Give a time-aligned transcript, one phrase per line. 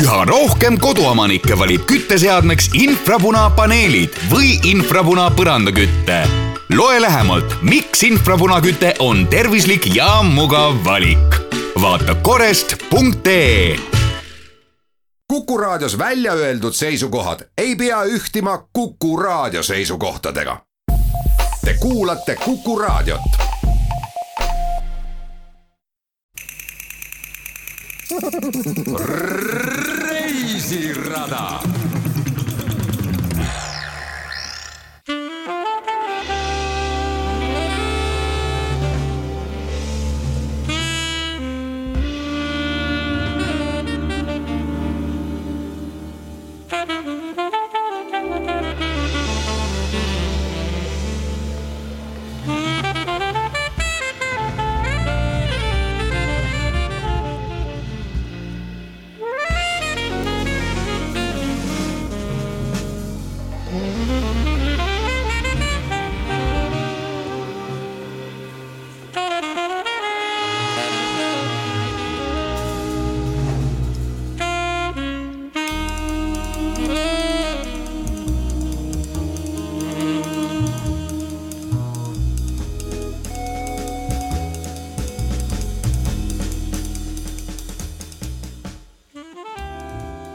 [0.00, 6.22] üha rohkem koduomanikke valib kütteseadmeks infrapunapaneelid või infrapuna põrandaküte.
[6.72, 11.40] loe lähemalt, miks infrapunaküte on tervislik ja mugav valik.
[11.80, 13.76] vaata korest.ee
[15.28, 20.60] Kuku Raadios välja öeldud seisukohad ei pea ühtima Kuku Raadio seisukohtadega.
[21.64, 23.39] Te kuulate Kuku Raadiot.
[30.08, 31.60] Reisirada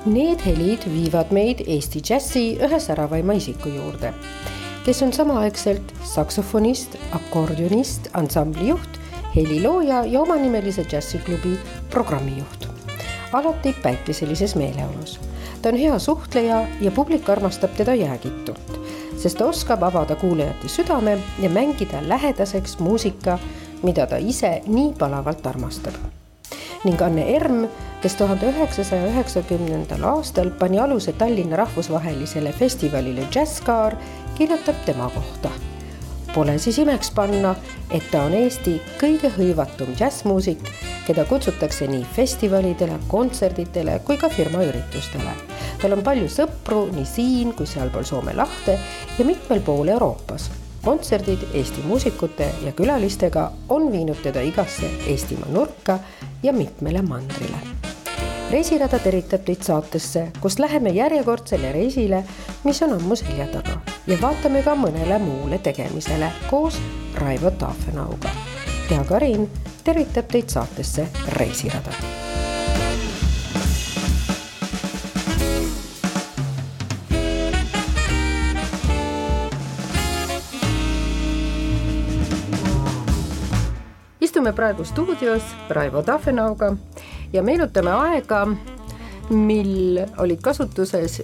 [0.06, 4.12] Need helid viivad meid Eesti džässi ühe säravaima isiku juurde,
[4.86, 9.00] kes on samaaegselt saksofonist, akordionist, ansambli juht,
[9.36, 11.56] helilooja ja omanimelise džässiklubi
[11.90, 12.68] programmijuht.
[13.34, 15.20] alati päikeselises meeleolus.
[15.62, 18.80] ta on hea suhtleja ja publik armastab teda jäägitult,
[19.18, 23.40] sest ta oskab avada kuulajate südame ja mängida lähedaseks muusika,
[23.84, 25.94] mida ta ise nii palavalt armastab
[26.86, 27.66] ning Anne Erm,
[28.02, 33.96] kes tuhande üheksasaja üheksakümnendal aastal pani aluse Tallinna rahvusvahelisele festivalile Jazzkaar,
[34.38, 35.50] kirjutab tema kohta.
[36.34, 37.54] Pole siis imeks panna,
[37.92, 40.68] et ta on Eesti kõige hõivatum džässmuusik,
[41.08, 45.38] keda kutsutakse nii festivalidele, kontserditele kui ka firmaüritustele.
[45.82, 48.80] tal on palju sõpru nii siin kui sealpool Soome lahte
[49.18, 50.50] ja mitmel pool Euroopas
[50.86, 56.00] kontserdid Eesti muusikute ja külalistega on viinud teda igasse Eestimaa nurka
[56.44, 57.75] ja mitmele mandrile.
[58.52, 62.24] Reisirada teritab teid saatesse, kus läheme järjekordsele reisile,
[62.64, 63.80] mis on ammu selja taga.
[64.08, 66.80] Ja vaatame ka mõnele muule tegemisele koos
[67.16, 68.30] Raivo Taafenauga.
[68.90, 69.50] hea Karin
[69.84, 71.94] tervitab teid saatesse Reisirada
[84.22, 86.76] istume praegu stuudios Raivo Tafenauga
[87.34, 88.48] ja meenutame aega,
[89.30, 91.22] mil olid kasutuses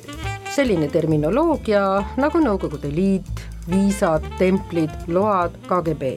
[0.52, 1.84] selline terminoloogia
[2.18, 6.14] nagu Nõukogude Liit, viisad, templid, load, KGB.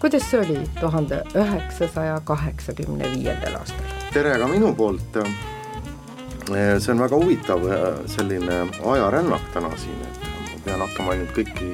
[0.00, 3.94] kuidas see oli tuhande üheksasaja kaheksakümne viiendal aastal?
[4.12, 5.18] tere ka minu poolt.
[6.78, 7.60] see on väga huvitav
[8.06, 10.20] selline ajarännak täna siin, et
[10.52, 11.72] ma pean hakkama ainult kõiki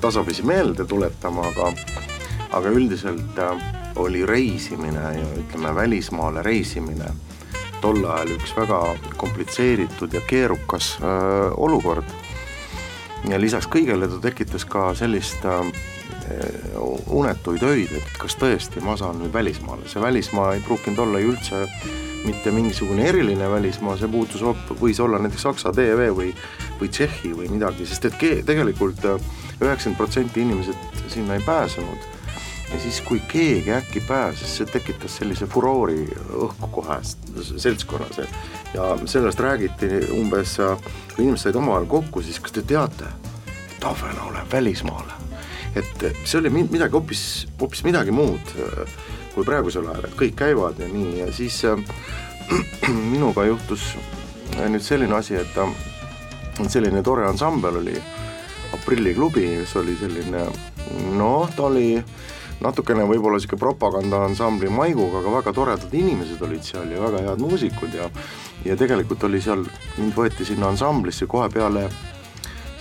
[0.00, 1.72] tasapisi meelde tuletama, aga
[2.52, 3.38] aga üldiselt
[3.96, 7.10] oli reisimine ja ütleme, välismaale reisimine.
[7.80, 8.80] Tol ajal üks väga
[9.20, 12.08] komplitseeritud ja keerukas äh, olukord.
[13.28, 15.66] ja lisaks kõigele ta tekitas ka sellist äh,
[17.06, 21.32] unetuid öid, et kas tõesti ma saan nüüd välismaale, see välismaa ei pruukinud olla ju
[21.34, 21.66] üldse
[22.26, 24.42] mitte mingisugune eriline välismaa, see puutus,
[24.80, 26.32] võis olla näiteks Saksa TV või,
[26.80, 32.15] või Tšehhi või midagi, sest et tegelikult üheksakümmend protsenti inimesed sinna ei pääsenud
[32.76, 36.02] ja siis, kui keegi äkki pääses, see tekitas sellise furoori
[36.44, 36.98] õhku kohe
[37.40, 38.18] seltskonnas
[38.74, 40.58] ja sellest räägiti umbes,
[41.14, 43.08] kui inimesed said omavahel kokku, siis kas te teate,
[43.54, 45.22] et Tavena läheb välismaale.
[45.76, 47.24] et see oli midagi hoopis,
[47.60, 48.52] hoopis midagi muud
[49.34, 51.80] kui praegusel ajal, et kõik käivad ja nii ja siis äh,
[53.14, 53.94] minuga juhtus
[54.56, 55.72] nüüd selline asi, et äh,
[56.68, 57.96] selline tore ansambel oli
[58.76, 60.48] aprilliklubi, kes oli selline
[61.16, 62.16] noh, ta oli äh,
[62.60, 67.94] natukene võib-olla sihuke propagandaansambli maiguga, aga väga toredad inimesed olid seal ja väga head muusikud
[67.94, 68.10] ja
[68.64, 69.64] ja tegelikult oli seal,
[69.98, 71.86] mind võeti sinna ansamblisse kohe peale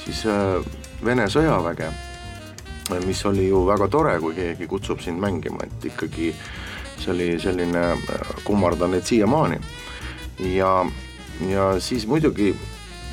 [0.05, 0.59] siis äh,
[1.05, 1.89] Vene sõjaväge,
[3.03, 6.31] mis oli ju väga tore, kui keegi kutsub sind mängima, et ikkagi
[7.01, 9.59] see oli selline, äh, kummardan neid siiamaani.
[10.55, 10.71] ja,
[11.49, 12.55] ja siis muidugi,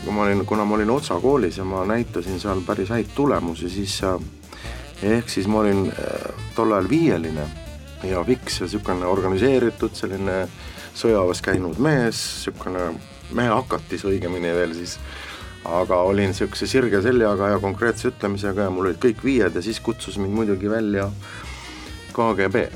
[0.05, 3.71] kui ma olin, kuna ma olin Otsa koolis ja ma näitasin seal päris häid tulemusi,
[3.71, 4.17] siis äh,
[5.03, 7.47] ehk siis ma olin äh, tol ajal viieline
[8.07, 10.45] ja fiks ja niisugune organiseeritud selline
[10.99, 12.93] sõjaväes käinud mees, niisugune
[13.33, 14.99] mehehakatis õigemini veel siis,
[15.65, 19.81] aga olin niisuguse sirge seljaga ja konkreetse ütlemisega ja mul olid kõik viied ja siis
[19.81, 21.09] kutsus mind muidugi välja
[22.13, 22.67] KGB.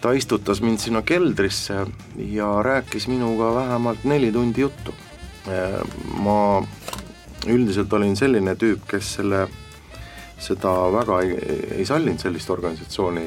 [0.00, 1.86] ta istutas mind sinna keldrisse
[2.16, 4.94] ja rääkis minuga vähemalt neli tundi juttu.
[6.20, 6.62] ma
[7.46, 9.46] üldiselt olin selline tüüp, kes selle,
[10.40, 11.36] seda väga ei,
[11.80, 13.26] ei sallinud, sellist organisatsiooni.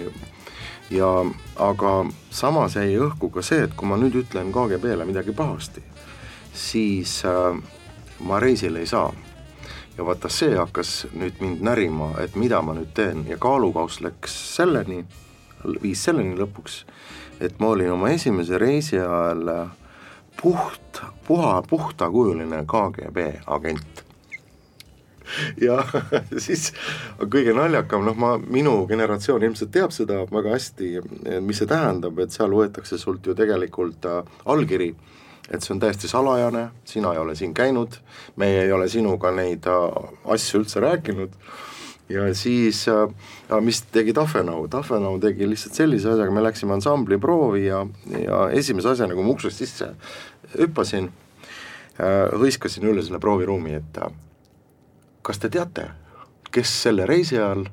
[0.92, 1.10] Ja
[1.62, 1.92] aga
[2.30, 5.82] samas jäi õhku ka see, et kui ma nüüd ütlen KGB-le midagi pahasti,
[6.54, 7.56] siis äh,
[8.20, 9.14] ma reisile ei saa.
[9.98, 13.28] ja vaata, see hakkas nüüd mind närima, et mida ma nüüd teen.
[13.30, 15.04] Ja kaalukauss läks selleni,
[15.82, 16.80] viis selleni lõpuks,
[17.40, 19.70] et ma olin oma esimese reisi ajal
[20.42, 24.03] puht, puha, puhtakujuline KGB agent
[25.68, 25.80] ja
[26.38, 26.72] siis
[27.20, 30.92] kõige naljakam, noh ma, minu generatsioon ilmselt teab seda väga hästi,
[31.44, 34.92] mis see tähendab, et seal võetakse sult ju tegelikult äh, allkiri,
[35.50, 38.00] et see on täiesti salajane, sina ei ole siin käinud,
[38.40, 40.02] meie ei ole sinuga neid äh,
[40.36, 41.38] asju üldse rääkinud.
[42.12, 43.08] Ja siis äh,,
[43.64, 47.80] mis tegi Tafenau, Tafenau tegi lihtsalt sellise asjaga, me läksime ansambli proovi ja,
[48.12, 49.88] ja esimese asjana, kui ma uksest sisse
[50.60, 51.08] hüppasin
[51.98, 54.00] hõiskasin üle selle prooviruumi, et
[55.24, 55.88] kas te teate,
[56.52, 57.66] kes selle reisi ajal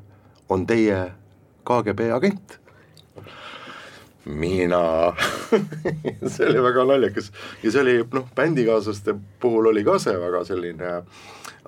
[0.48, 1.04] on teie
[1.66, 2.60] KGB agent?
[4.24, 5.12] mina
[6.32, 7.30] see oli väga naljakas
[7.62, 10.90] ja see oli noh, bändikaaslaste puhul oli ka see väga selline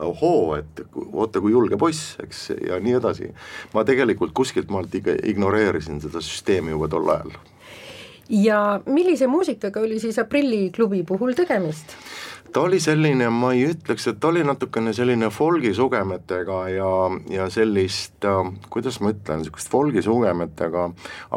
[0.02, 0.82] ohoo, et
[1.12, 3.32] oota kui julge poiss, eks, ja nii edasi.
[3.75, 7.35] ma tegelikult kuskilt maalt ikka ignoreerisin seda süsteemi juba tol ajal.
[8.28, 11.96] ja millise muusikaga oli siis Aprilliklubi puhul tegemist?
[12.52, 16.90] Ta oli selline, ma ei ütleks, et ta oli natukene selline folgi sugemetega ja,
[17.32, 20.84] ja sellist, äh, kuidas ma ütlen, niisugust folgi sugemetega,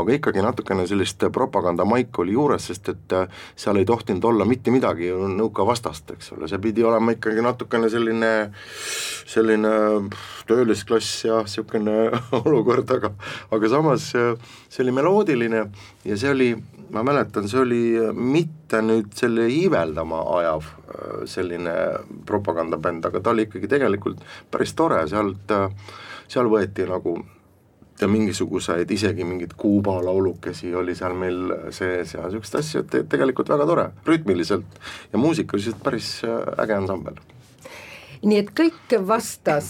[0.01, 4.73] aga ikkagi natukene sellist propagandamaiku oli juures, sest et äh, seal ei tohtinud olla mitte
[4.75, 8.31] midagi nõukavastast, eks ole, see pidi olema ikkagi natukene selline,
[9.25, 9.75] selline
[10.49, 12.09] töölisklass ja niisugune
[12.43, 13.13] olukord, aga
[13.55, 14.33] aga samas äh,
[14.69, 15.67] see oli meloodiline
[16.05, 16.49] ja see oli
[16.95, 17.81] ma mäletan, see oli
[18.15, 21.75] mitte nüüd selle iiveldama ajav äh, selline
[22.27, 25.67] propagandabänd, aga ta oli ikkagi tegelikult päris tore, sealt, äh,
[26.31, 27.17] seal võeti nagu
[27.99, 33.51] ja mingisuguseid, isegi mingeid Kuuba laulukesi oli seal meil sees ja niisuguseid asju, et tegelikult
[33.51, 37.19] väga tore, rütmiliselt ja muusikaliselt päris äh, äge ansambel.
[38.25, 39.67] Nii et kõik vastas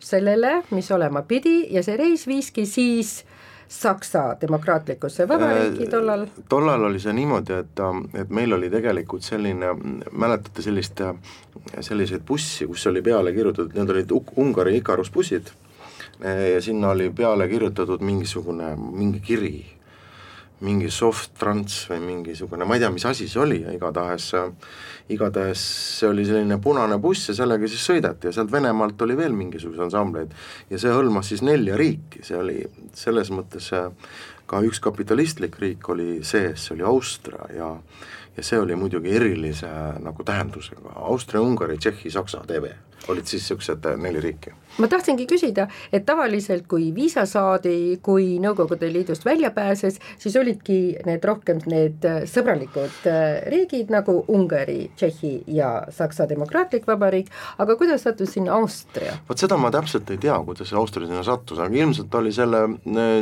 [0.00, 3.35] sellele, mis olema pidi ja see reis viiski siis äh,
[3.68, 6.26] Saksa demokraatlikusse vabariiki tollal?
[6.48, 7.82] tollal oli see niimoodi, et,
[8.14, 9.72] et meil oli tegelikult selline,
[10.12, 11.02] mäletate sellist,
[11.80, 15.50] selliseid bussi, kus oli peale kirjutatud, need olid Ungari Ikarus bussid
[16.52, 19.75] ja sinna oli peale kirjutatud mingisugune, mingi kiri
[20.64, 24.30] mingi soft trance või mingisugune, ma ei tea, mis asi see oli, igatahes,
[25.12, 25.64] igatahes
[25.98, 29.84] see oli selline punane buss ja sellega siis sõideti ja sealt Venemaalt oli veel mingisuguseid
[29.88, 30.32] ansambleid
[30.72, 32.62] ja see hõlmas siis nelja riiki, see oli
[32.96, 33.68] selles mõttes
[34.46, 37.74] ka üks kapitalistlik riik oli sees, see oli Austria ja
[38.36, 39.68] ja see oli muidugi erilise
[40.04, 42.68] nagu tähendusega, Austria, Ungari, Tšehhi, Saksa TV
[43.08, 44.52] olid siis niisugused äh, neli riiki.
[44.78, 50.96] ma tahtsingi küsida, et tavaliselt kui viisa saadi, kui Nõukogude Liidust välja pääses, siis olidki
[51.06, 57.78] need rohkem need äh, sõbralikud äh, riigid nagu Ungari, Tšehhi ja Saksa Demokraatlik Vabariik, aga
[57.80, 59.16] kuidas sattus sinna Austria?
[59.28, 62.66] vot seda ma täpselt ei tea, kuidas Austria sinna sattus, aga ilmselt oli selle,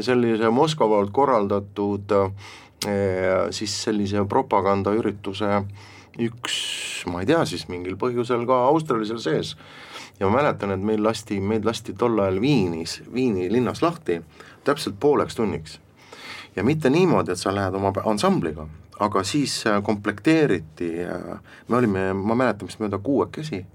[0.02, 2.12] sellise Moskva poolt korraldatud
[3.54, 5.62] siis sellise propagandaürituse
[6.20, 6.56] üks,
[7.11, 9.54] ma ei tea siis mingil põhjusel ka Australia seal sees.
[10.21, 14.21] Ja ma mäletan, et meil lasti, meid lasti tol ajal Viinis, Viini linnas lahti
[14.64, 15.80] täpselt pooleks tunniks.
[16.56, 18.68] ja mitte niimoodi, et sa lähed oma ansambliga,
[19.00, 23.66] aga siis äh, komplekteeriti, äh, me olime, ma mäletan vist mööda kuuekesi,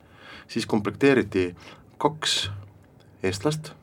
[0.48, 1.56] siis komplekteeriti
[1.98, 2.52] kaks
[3.24, 3.74] eestlast,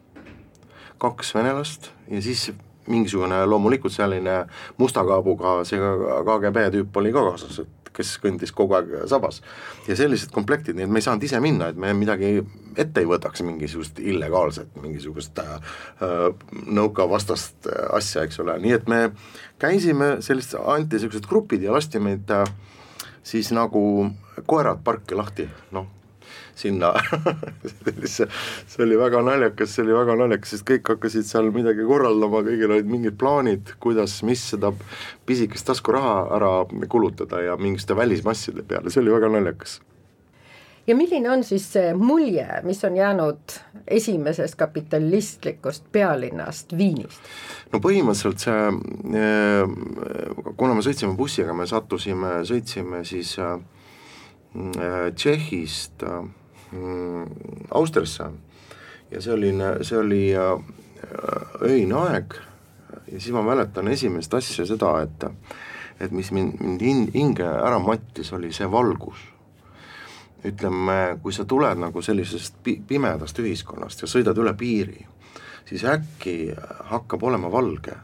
[0.98, 2.52] kaks venelast ja siis
[2.88, 4.46] mingisugune loomulikult selline
[4.78, 5.80] musta kaabuga see
[6.24, 9.42] KGB tüüp oli ka kaasas, et kes kõndis kogu aeg sabas.
[9.88, 12.38] ja sellised komplektid, nii et me ei saanud ise minna, et me midagi
[12.76, 15.58] ette ei võtaks, mingisugust illegaalset, mingisugust äh,
[16.66, 19.02] nõukavastast asja, eks ole, nii et me
[19.62, 22.46] käisime sellist, anti niisugused grupid ja lasti meid äh,
[23.26, 23.82] siis nagu
[24.46, 25.95] koerad parki lahti, noh
[26.56, 26.92] sinna
[28.16, 32.72] see oli väga naljakas, see oli väga naljakas, sest kõik hakkasid seal midagi korraldama, kõigil
[32.72, 34.72] olid mingid plaanid, kuidas, mis seda
[35.28, 36.54] pisikest taskuraha ära
[36.92, 39.80] kulutada ja mingite välismasside peale, see oli väga naljakas.
[40.86, 43.56] Ja milline on siis see mulje, mis on jäänud
[43.90, 47.30] esimesest kapitalistlikust pealinnast Viinist?
[47.72, 48.68] no põhimõtteliselt see,
[49.18, 53.58] äh, kuna me sõitsime bussiga, me sattusime, sõitsime siis äh,
[55.14, 56.06] Tšehhist
[57.70, 58.30] Austriasse.
[59.10, 59.52] Ja see oli,
[59.86, 60.22] see oli
[61.62, 62.34] öine aeg.
[63.06, 65.28] Ja siis ma mäletan esimest asja seda, et
[66.00, 69.20] et mis mind, mind hinge ära mattis, oli see valgus.
[70.46, 75.00] Ütleme, kui sa tuled nagu sellisest pi-, pimedast ühiskonnast ja sõidad üle piiri,
[75.66, 76.36] siis äkki
[76.92, 77.96] hakkab olema valge.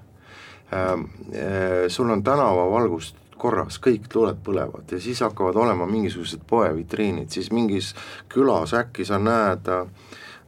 [0.73, 1.05] Ähm,
[1.37, 7.51] äh, sul on tänavavalgust korras, kõik tuled põlevad ja siis hakkavad olema mingisugused poevitriinid, siis
[7.55, 7.93] mingis
[8.33, 9.87] külas äkki sa näed äh,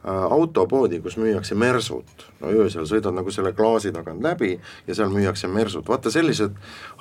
[0.05, 4.51] autopoodi, kus müüakse mersut, no öösel sõidad nagu selle klaasi tagant läbi
[4.87, 6.53] ja seal müüakse mersut, vaata sellised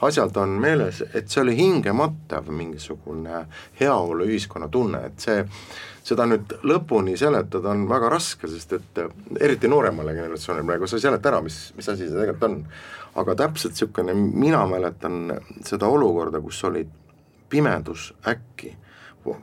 [0.06, 3.44] asjad on meeles, et see oli hingematav mingisugune
[3.80, 5.44] heaoluühiskonna tunne, et see,
[6.04, 9.04] seda nüüd lõpuni seletada on väga raske, sest et
[9.40, 12.60] eriti nooremale generatsioonile praegu sa ei seleta ära, mis, mis asi see tegelikult on.
[13.14, 16.86] Aga täpselt niisugune, mina mäletan seda olukorda, kus oli
[17.48, 18.76] pimedus äkki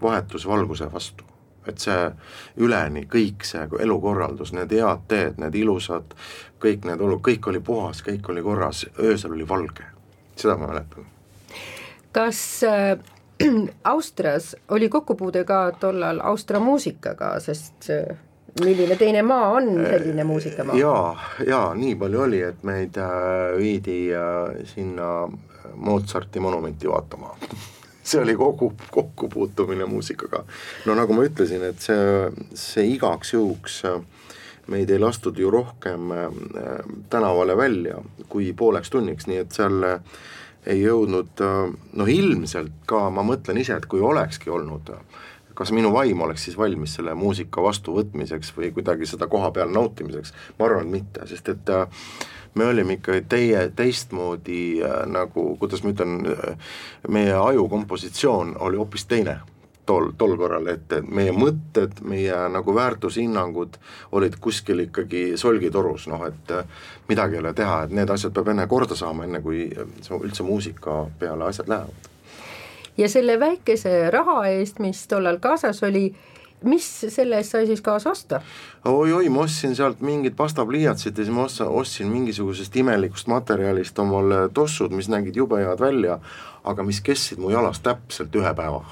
[0.01, 1.23] vahetus valguse vastu.
[1.67, 2.09] Et see
[2.57, 6.15] üleni kõik see elukorraldus, need head teed, need ilusad,
[6.61, 9.85] kõik need olud, kõik oli puhas, kõik oli korras, öösel oli valge,
[10.35, 11.05] seda ma mäletan.
[12.11, 12.97] kas äh,
[13.93, 18.17] Austrias oli kokkupuude ka tollal Austria muusikaga, sest äh,
[18.59, 20.75] milline teine maa on selline muusikamaa?
[20.77, 25.29] jaa, jaa, nii palju oli, et meid äh, viidi äh, sinna
[25.75, 27.35] Mozarti monumenti vaatama
[28.03, 30.43] see oli kogu kokkupuutumine muusikaga.
[30.85, 34.01] no nagu ma ütlesin, et see, see igaks juhuks äh,
[34.71, 36.27] meid ei lastud ju rohkem äh,
[37.09, 39.99] tänavale välja kui pooleks tunniks, nii et seal äh,
[40.65, 41.41] ei jõudnud
[41.97, 44.91] noh, ilmselt ka ma mõtlen ise, et kui olekski olnud
[45.55, 50.33] kas minu vaim oleks siis valmis selle muusika vastuvõtmiseks või kuidagi seda koha peal nautimiseks,
[50.59, 52.03] ma arvan, et mitte, sest et äh,
[52.55, 56.75] me olime ikka teie, teistmoodi äh, nagu, kuidas ma ütlen, äh,
[57.07, 59.39] meie aju kompositsioon oli hoopis teine
[59.85, 63.79] tol, tol korral, et meie mõtted, meie nagu väärtushinnangud
[64.17, 66.53] olid kuskil ikkagi solgitorus, noh et
[67.09, 69.67] midagi ei ole teha, et need asjad peab enne korda saama, enne kui
[70.21, 72.10] üldse muusika peale asjad lähevad.
[72.97, 76.11] Ja selle väikese raha eest, mis tollal kaasas oli,
[76.63, 78.41] mis selle eest sai siis kaasa osta
[78.85, 79.11] oi,?
[79.11, 84.47] oi-oi, ma ostsin sealt mingid pastapliiatsid ja siis ma osta, ostsin mingisugusest imelikust materjalist omale
[84.53, 86.19] tossud, mis nägid jube head välja,
[86.63, 88.83] aga mis kestsid mu jalas täpselt ühe päeva.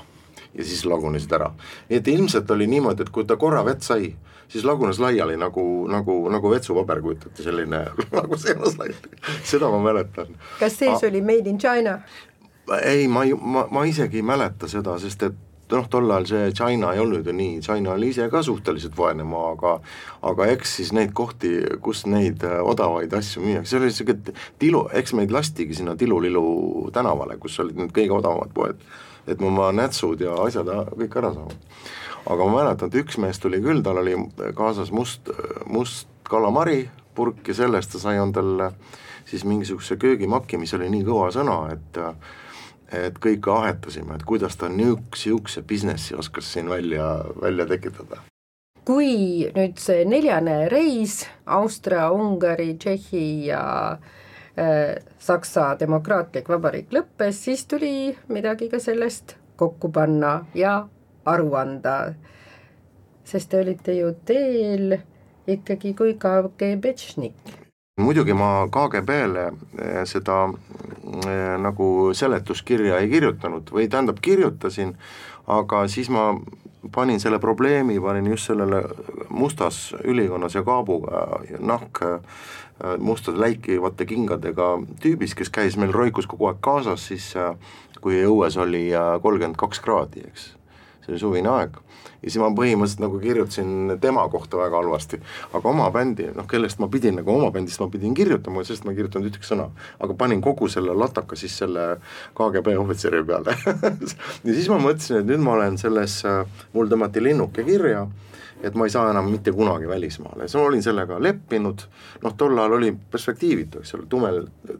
[0.53, 1.51] ja siis lagunesid ära.
[1.89, 4.15] et ilmselt oli niimoodi, et kui ta korra vett sai,
[4.49, 7.85] siis lagunes laiali nagu, nagu, nagu vetsupaber, kujutate, selline
[8.19, 10.33] nagu seenas laiali, seda ma mäletan.
[10.59, 11.99] kas sees A oli made in China?
[12.83, 15.37] Ei, ma ei, ma, ma isegi ei mäleta seda, sest et
[15.69, 19.25] noh, tol ajal see China ei olnud ju nii, China oli ise ka suhteliselt vaene
[19.27, 19.75] maa, aga
[20.31, 21.51] aga eks siis neid kohti,
[21.85, 26.89] kus neid äh, odavaid asju müüakse, see oli niisugune tilu, eks meid lastigi sinna Tilulilu
[26.95, 28.81] tänavale, kus olid need kõige odavamad poed,
[29.29, 31.59] et me oma nätsud ja asjad kõik ära saame.
[32.29, 34.15] aga ma mäletan, et üks mees tuli küll, tal oli
[34.57, 35.29] kaasas must,
[35.69, 38.73] must kalamari purk ja sellest ta sai endale
[39.29, 41.97] siis mingisuguse köögimaki, mis oli nii kõva sõna, et
[42.91, 47.05] et kõik ahetasime, et kuidas ta niisuguse, niisuguse businessi oskas siin välja,
[47.41, 48.21] välja tekitada.
[48.85, 53.91] kui nüüd see neljane reis Austria, Ungari, Tšehhi ja
[54.57, 60.87] äh, Saksa Demokraatlik Vabariik lõppes, siis tuli midagi ka sellest kokku panna ja
[61.25, 62.13] aru anda.
[63.23, 64.97] sest te olite ju teel
[65.47, 67.59] ikkagi kui KGB-tšnik
[67.99, 69.45] muidugi ma KGB-le
[69.77, 70.47] eh, seda
[71.59, 74.93] nagu seletuskirja ei kirjutanud või tähendab, kirjutasin,
[75.49, 76.31] aga siis ma
[76.93, 78.83] panin selle probleemi, panin just sellele
[79.29, 82.19] mustas ülikonnas ja kaabuga nahk eh,
[82.97, 84.69] mustade läikivate kingadega
[85.01, 87.33] tüübis, kes käis meil Roikus kogu aeg kaasas, siis
[87.99, 88.85] kui õues oli
[89.21, 90.45] kolmkümmend kaks kraadi, eks,
[91.03, 91.81] see oli suvine aeg
[92.21, 95.19] ja siis ma põhimõtteliselt nagu kirjutasin tema kohta väga halvasti,
[95.53, 98.93] aga oma bändi, noh kellest ma pidin nagu oma bändist ma pidin kirjutama, sest ma
[98.93, 101.89] ei kirjutanud ühtegi sõna, aga panin kogu selle lataka siis selle
[102.37, 103.55] KGB ohvitseri peale.
[104.49, 106.19] Ja siis ma mõtlesin, et nüüd ma olen selles,
[106.73, 108.05] mul tõmmati linnuke kirja
[108.63, 111.85] et ma ei saa enam mitte kunagi välismaale, siis ma olin sellega leppinud,
[112.23, 114.31] noh tol ajal oli perspektiivitu, eks ole, tume,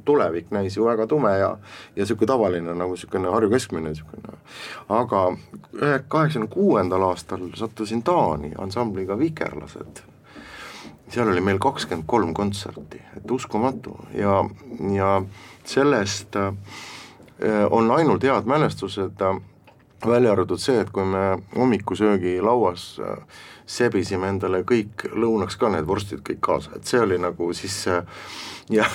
[0.06, 1.50] tulevik näis ju väga tume ja
[1.96, 4.38] ja niisugune tavaline nagu niisugune Harju keskmine niisugune,
[4.90, 5.26] aga
[6.08, 10.04] kaheksakümne kuuendal aastal sattusin Taani ansambliga Vikerlased,
[11.10, 13.98] seal oli meil kakskümmend kolm kontserti, et uskumatu.
[14.14, 14.44] Ja,
[14.96, 15.22] ja
[15.66, 16.54] sellest äh,
[17.70, 19.24] on ainult head mälestused,
[20.06, 26.24] välja arvatud see, et kui me hommikusöögilauas äh, sebisime endale kõik lõunaks ka need vorstid
[26.26, 27.76] kõik kaasa, et see oli nagu siis
[28.78, 28.86] ja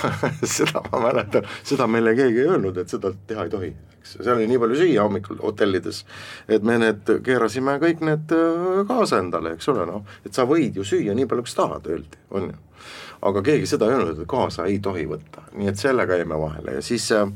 [0.43, 4.35] seda ma mäletan, seda meile keegi ei öelnud, et seda teha ei tohi, eks, seal
[4.35, 6.03] oli nii palju süüa hommikul hotellides,
[6.51, 10.79] et me need keerasime kõik need äh, kaasa endale, eks ole, noh, et sa võid
[10.79, 12.61] ju süüa nii palju, kui sa tahad, öeldi, on ju.
[13.31, 16.77] aga keegi seda ei öelnud, et kaasa ei tohi võtta, nii et sellega jäime vahele.
[16.77, 17.27] Ja siis äh,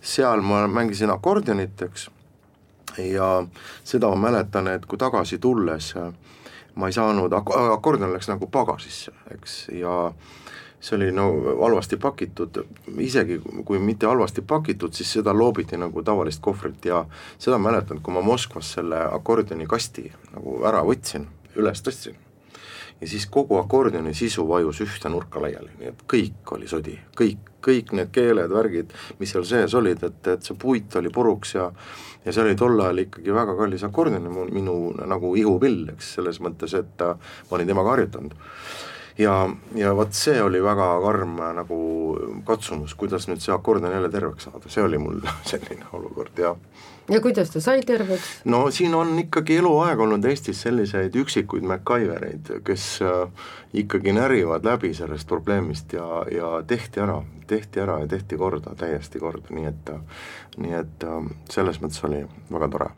[0.00, 2.08] seal ma mängisin akordionit, eks,
[3.00, 3.32] ja
[3.84, 6.12] seda ma mäletan, et kui tagasi tulles äh,
[6.74, 7.32] ma ei saanud,
[7.72, 10.12] akordion läks nagu pagasisse, eks, ja
[10.80, 11.26] see oli no
[11.60, 12.62] halvasti pakitud,
[12.98, 17.04] isegi kui mitte halvasti pakitud, siis seda loobiti nagu tavalist kohvrit ja
[17.38, 22.16] seda mäletan, kui ma Moskvas selle akordioni kasti nagu ära võtsin, üles tõstsin
[23.00, 27.50] ja siis kogu akordioni sisu vajus ühte nurka laiali, nii et kõik oli sodi, kõik,
[27.64, 31.70] kõik need keeled, värgid, mis seal sees olid, et, et see puit oli puruks ja
[32.24, 34.76] ja see oli tol ajal ikkagi väga kallis akordion, minu
[35.08, 38.34] nagu ihupill, eks, selles mõttes, et ma olin temaga harjutanud.
[39.20, 39.34] Ja,
[39.76, 41.80] ja vot see oli väga karm nagu
[42.48, 46.54] katsumus, kuidas nüüd see akordion jälle terveks saada, see oli mul selline olukord ja
[47.10, 48.28] ja kuidas ta sai terveks?
[48.44, 54.94] no siin on ikkagi eluaeg olnud Eestis selliseid üksikuid MacGyvereid, kes äh, ikkagi närivad läbi
[54.94, 59.94] sellest probleemist ja, ja tehti ära, tehti ära ja tehti korda, täiesti korda, nii et
[60.60, 62.90] nii et äh, selles mõttes oli väga tore.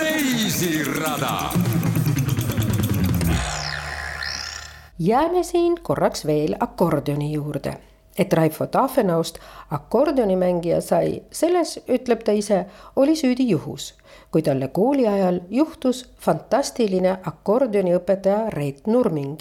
[0.00, 1.34] reisirada
[4.98, 7.76] jääme siin korraks veel akordioni juurde
[8.20, 9.38] et Raifo Tafenaust
[9.70, 12.64] akordionimängija sai, selles, ütleb ta ise,
[13.00, 13.94] oli süüdi juhus,
[14.30, 19.40] kui talle kooli ajal juhtus fantastiline akordioniõpetaja Reet Nurming,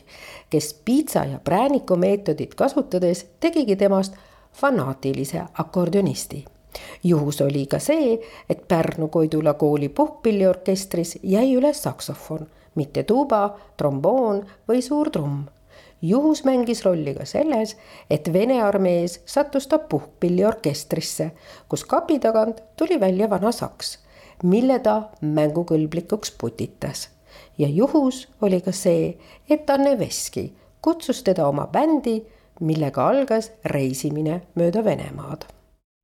[0.50, 4.16] kes piitsa ja prääniku meetodit kasutades tegigi temast
[4.62, 6.46] fanaatilise akordionisti.
[7.04, 8.16] Juhus oli ka see,
[8.50, 15.48] et Pärnu Koidula kooli puhkpilliorkestris jäi üles saksofon, mitte tuuba, tromboon või suur trumm
[16.02, 17.76] juhus mängis rolli ka selles,
[18.10, 21.32] et Vene armees sattus ta puhkpilliorkestrisse,
[21.70, 23.98] kus kapi tagant tuli välja vana saks,
[24.44, 27.10] mille ta mängukõlblikuks putitas.
[27.58, 29.18] ja juhus oli ka see,
[29.50, 32.24] et Anne Veski kutsus teda oma bändi,
[32.60, 35.46] millega algas reisimine mööda Venemaad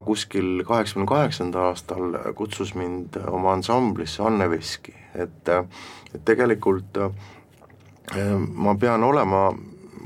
[0.06, 5.50] kuskil kaheksakümne kaheksandal aastal kutsus mind oma ansamblisse Anne Veski, et,
[6.14, 9.48] et tegelikult eh, ma pean olema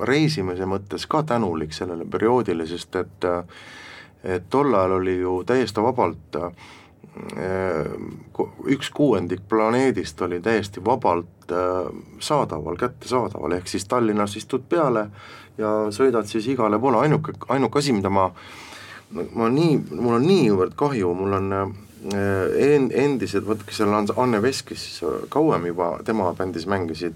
[0.02, 3.30] reisimise mõttes ka tänulik sellele perioodile, sest et
[4.24, 7.92] et tol ajal oli ju täiesti vabalt eh,
[8.68, 15.08] üks kuuendik planeedist oli täiesti vabalt eh, saadaval, kättesaadaval, ehk siis Tallinnas istud peale
[15.58, 18.32] ja sõidad siis igale poole, ainuke, ainuke asi, mida ma
[19.10, 24.42] ma nii, mul on niivõrd kahju, mul on eh, en-, endised, vaadake seal on Anne
[24.44, 24.84] Veskis
[25.34, 27.16] kauem juba, tema bändis mängisid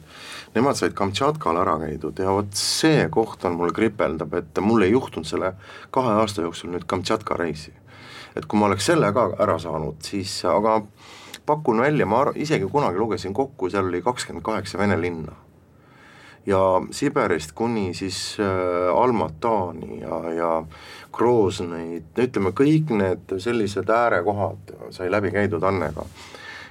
[0.55, 4.93] nemad said Kamtšatkal ära käidud ja vot see koht on mul kripeldab, et mul ei
[4.93, 5.53] juhtunud selle
[5.93, 7.73] kahe aasta jooksul nüüd Kamtšatka reisi.
[8.35, 10.81] et kui ma oleks selle ka ära saanud, siis aga
[11.45, 15.35] pakun välja, ma isegi kunagi lugesin kokku, seal oli kakskümmend kaheksa Vene linna.
[16.45, 16.59] ja
[16.91, 20.51] Siberist kuni siis äh, Almatani ja, ja
[21.13, 26.05] Groznõid, ütleme kõik need sellised äärekohad sai läbi käidud Annega.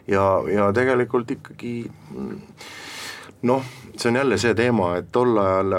[0.06, 1.90] ja, ja tegelikult ikkagi
[3.42, 3.62] noh,
[3.96, 5.76] see on jälle see teema, et tol ajal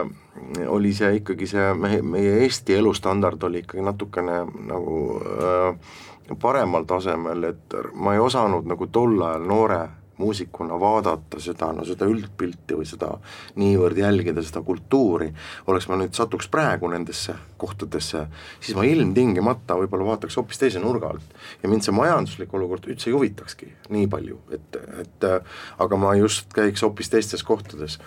[0.68, 7.44] oli see ikkagi see meie, meie Eesti elustandard oli ikkagi natukene nagu äh, paremal tasemel,
[7.44, 9.82] et ma ei osanud nagu tol ajal noore
[10.24, 13.12] muusikuna vaadata seda, no seda üldpilti või seda
[13.60, 15.30] niivõrd jälgida, seda kultuuri,
[15.68, 18.26] oleks ma nüüd satuks praegu nendesse kohtadesse,
[18.60, 21.42] siis ma ilmtingimata võib-olla vaataks hoopis teise nurga alt.
[21.64, 25.28] ja mind see majanduslik olukord üldse ei huvitakski nii palju, et, et
[25.84, 28.00] aga ma just käiks hoopis teistes kohtades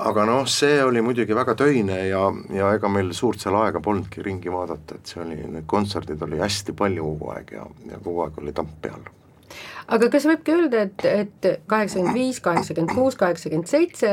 [0.00, 2.22] aga noh, see oli muidugi väga töine ja,
[2.54, 6.40] ja ega meil suurt seal aega polnudki ringi vaadata, et see oli, need kontserdid oli
[6.40, 9.04] hästi palju kogu aeg ja, ja kogu aeg oli tamp peal
[9.92, 14.12] aga kas võibki öelda, et, et kaheksakümmend viis, kaheksakümmend kuus, kaheksakümmend seitse,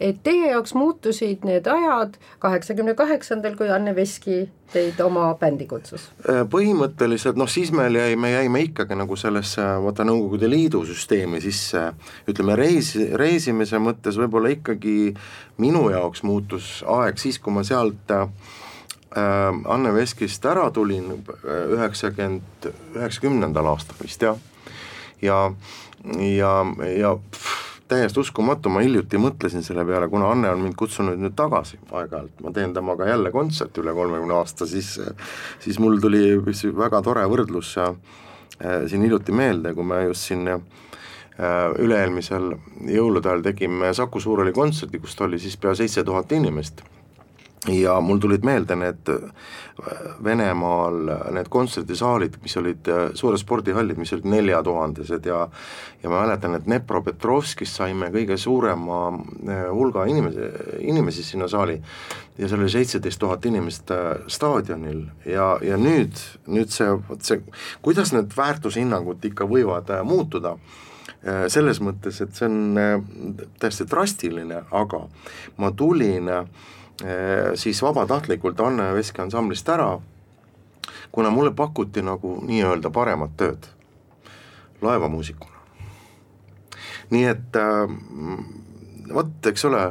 [0.00, 6.08] et teie jaoks muutusid need ajad kaheksakümne kaheksandal, kui Anne Veski teid oma bändi kutsus?
[6.26, 11.88] Äh, põhimõtteliselt noh, siis me jäime ikkagi nagu sellesse vaata Nõukogude Liidu süsteemi sisse,
[12.30, 15.14] ütleme reis, reisimise mõttes võib-olla ikkagi
[15.62, 18.28] minu jaoks muutus aeg siis, kui ma sealt äh,
[19.16, 24.36] Anne Veskist ära tulin üheksakümmend, üheksakümnendal aastal vist jah
[25.22, 25.38] ja,
[26.20, 26.52] ja,
[26.96, 31.36] ja pff, täiesti uskumatu, ma hiljuti mõtlesin selle peale, kuna Anne on mind kutsunud nüüd
[31.38, 34.96] tagasi aeg-ajalt, ma teen temaga jälle kontserti üle kolmekümne aasta, siis
[35.62, 37.94] siis mul tuli üks väga tore võrdlus äh,
[38.90, 40.60] siin hiljuti meelde, kui me just siin äh,
[41.78, 42.52] üle-eelmisel
[42.90, 46.82] jõulude ajal tegime Saku Suurhalli kontserdi, kus oli siis pea seitse tuhat inimest
[47.64, 49.16] ja mul tulid meelde need äh,
[50.24, 50.98] Venemaal
[51.34, 55.46] need kontserdisaalid, mis olid äh, suured spordihallid, mis olid neljatuhandesed ja
[56.02, 60.50] ja ma mäletan, et Dnepropetrovskis saime kõige suurema äh, hulga inimesi,
[60.86, 61.80] inimesi sinna saali.
[62.38, 63.90] Ja seal oli seitseteist tuhat inimest
[64.28, 65.06] staadionil.
[65.24, 66.20] Ja, ja nüüd,
[66.52, 67.40] nüüd see, vot see,
[67.82, 70.58] kuidas need väärtushinnangud ikka võivad muutuda?
[71.50, 72.76] Selles mõttes, et see on
[73.58, 75.00] täiesti drastiline, aga
[75.58, 76.74] ma tulin äh, Äh,
[77.60, 79.90] siis vabatahtlikult Anne Veski ansamblist ära,
[81.12, 83.68] kuna mulle pakuti nagu nii-öelda paremat tööd
[84.82, 85.52] laevamuusikuna.
[87.10, 87.92] nii et äh,
[89.14, 89.82] vot, eks ole,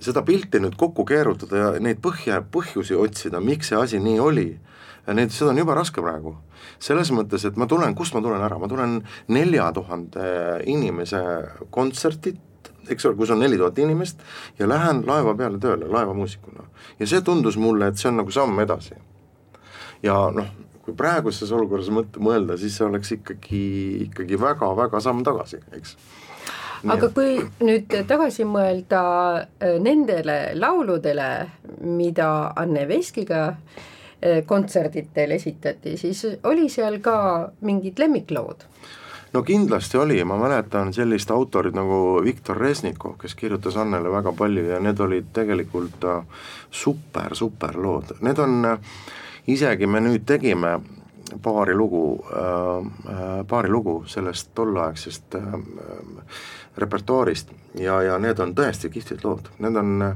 [0.00, 4.48] seda pilti nüüd kokku keerutada ja neid põhja, põhjusi otsida, miks see asi nii oli,
[5.12, 6.36] neid, seda on jube raske praegu.
[6.80, 10.24] selles mõttes, et ma tulen, kust ma tulen ära, ma tulen nelja tuhande
[10.66, 11.20] inimese
[11.70, 12.40] kontsertit
[12.90, 14.20] eks ole, kus on neli tuhat inimest
[14.58, 16.68] ja lähen laeva peale tööle laevamuusikuna.
[16.98, 18.94] ja see tundus mulle, et see on nagu samm edasi.
[20.02, 20.50] ja noh,
[20.82, 23.64] kui praeguses olukorras mõt-, mõelda, siis see oleks ikkagi,
[24.08, 25.96] ikkagi väga-väga samm tagasi, eks
[26.92, 29.02] aga kui nüüd tagasi mõelda
[29.40, 31.28] äh, nendele lauludele,
[31.80, 32.28] mida
[32.60, 37.16] Anne Veskiga äh, kontserditel esitati, siis oli seal ka
[37.64, 38.68] mingid lemmiklood?
[39.34, 44.66] No kindlasti oli, ma mäletan sellist autorit nagu Viktor Resnikov, kes kirjutas Annele väga palju
[44.68, 48.78] ja need olid tegelikult äh, super, super lood, need on, äh,
[49.50, 50.76] isegi me nüüd tegime
[51.42, 55.34] paari lugu, äh, paari lugu sellest tolleaegsest
[56.78, 57.52] repertuaarist.
[57.78, 60.14] Ja, ja need on tõesti kihvtid lood, need on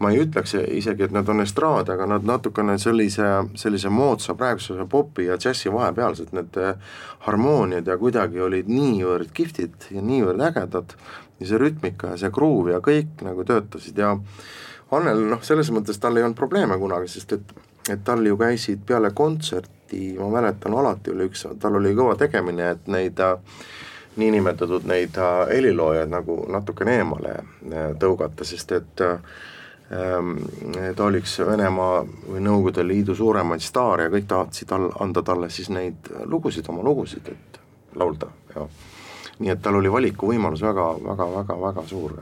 [0.00, 3.26] ma ei ütleks isegi, et nad on estraad, aga nad natukene sellise,
[3.60, 6.94] sellise moodsa praeguse popi ja džässi vahepealsed, need eh,
[7.26, 10.96] harmooniad ja kuidagi olid niivõrd kihvtid ja niivõrd ägedad.
[11.40, 13.96] Ja see rütmika ja see gruuv ja kõik nagu töötasid.
[13.96, 14.16] Ja
[14.92, 17.52] Annel noh, selles mõttes tal ei olnud probleeme kunagi, sest et,
[17.92, 22.72] et tal ju käisid peale kontserti, ma mäletan, alati oli üks, tal oli kõva tegemine,
[22.74, 23.38] et neid äh,
[24.16, 29.18] niinimetatud neid äh, heliloojaid nagu natukene eemale äh, tõugata, sest et äh,
[29.90, 35.48] ta oli üks Venemaa või Nõukogude Liidu suuremaid staare ja kõik tahtsid all, anda talle
[35.50, 37.58] siis neid lugusid, oma lugusid, et
[37.98, 38.68] laulda ja
[39.40, 42.14] nii et tal oli valikuvõimalus väga, väga, väga, väga suur.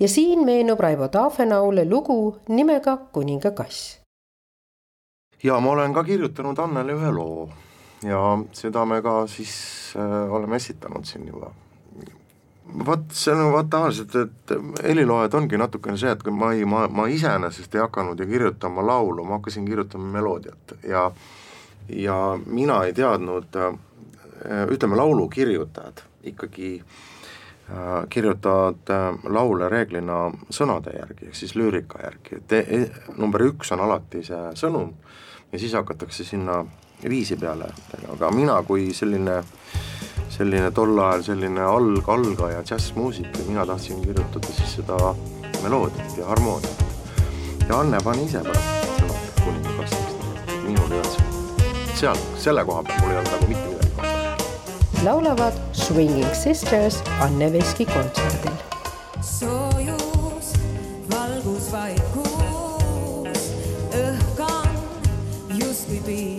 [0.00, 4.00] ja siin meenub Raivo Taafenaule lugu nimega Kuninga kass.
[5.42, 7.48] ja ma olen ka kirjutanud Annele ühe loo
[8.02, 8.20] ja
[8.52, 9.54] seda me ka siis
[9.96, 11.52] äh, oleme esitanud siin juba.
[12.86, 14.52] Vot see on vaata tavaliselt, et
[14.84, 19.24] heliloojad ongi natukene see, et ma ei, ma, ma iseenesest ei hakanud ju kirjutama laulu,
[19.24, 20.76] ma hakkasin kirjutama meloodiat.
[20.84, 21.10] Ja
[21.88, 23.56] ja mina ei teadnud,
[24.70, 26.82] ütleme, laulukirjutajad ikkagi
[27.70, 32.80] äh, kirjutavad äh, laule reeglina sõnade järgi, ehk siis lüürika järgi, et e,
[33.16, 34.92] number üks on alati see sõnum
[35.52, 36.64] ja siis hakatakse sinna
[37.08, 37.70] viisi peale,
[38.12, 39.42] aga mina kui selline
[40.38, 45.14] selline tol ajal selline alg, algaja džässmuusik ja mina tahtsin kirjutada siis seda
[45.62, 46.84] meloodiat ja harmooniat.
[47.68, 50.16] ja Anne pani ise pärast sõnad kuningakastist,
[50.66, 55.04] minul ei olnud seal, seal, selle koha peal mul ei olnud nagu mitte midagi kaasa.
[55.04, 58.58] laulavad Swinging Sisters Anne Veski kontserdil.
[59.34, 60.52] soojus,
[61.10, 63.46] valgus, vaikus,
[64.06, 66.37] õhk on justkui piir.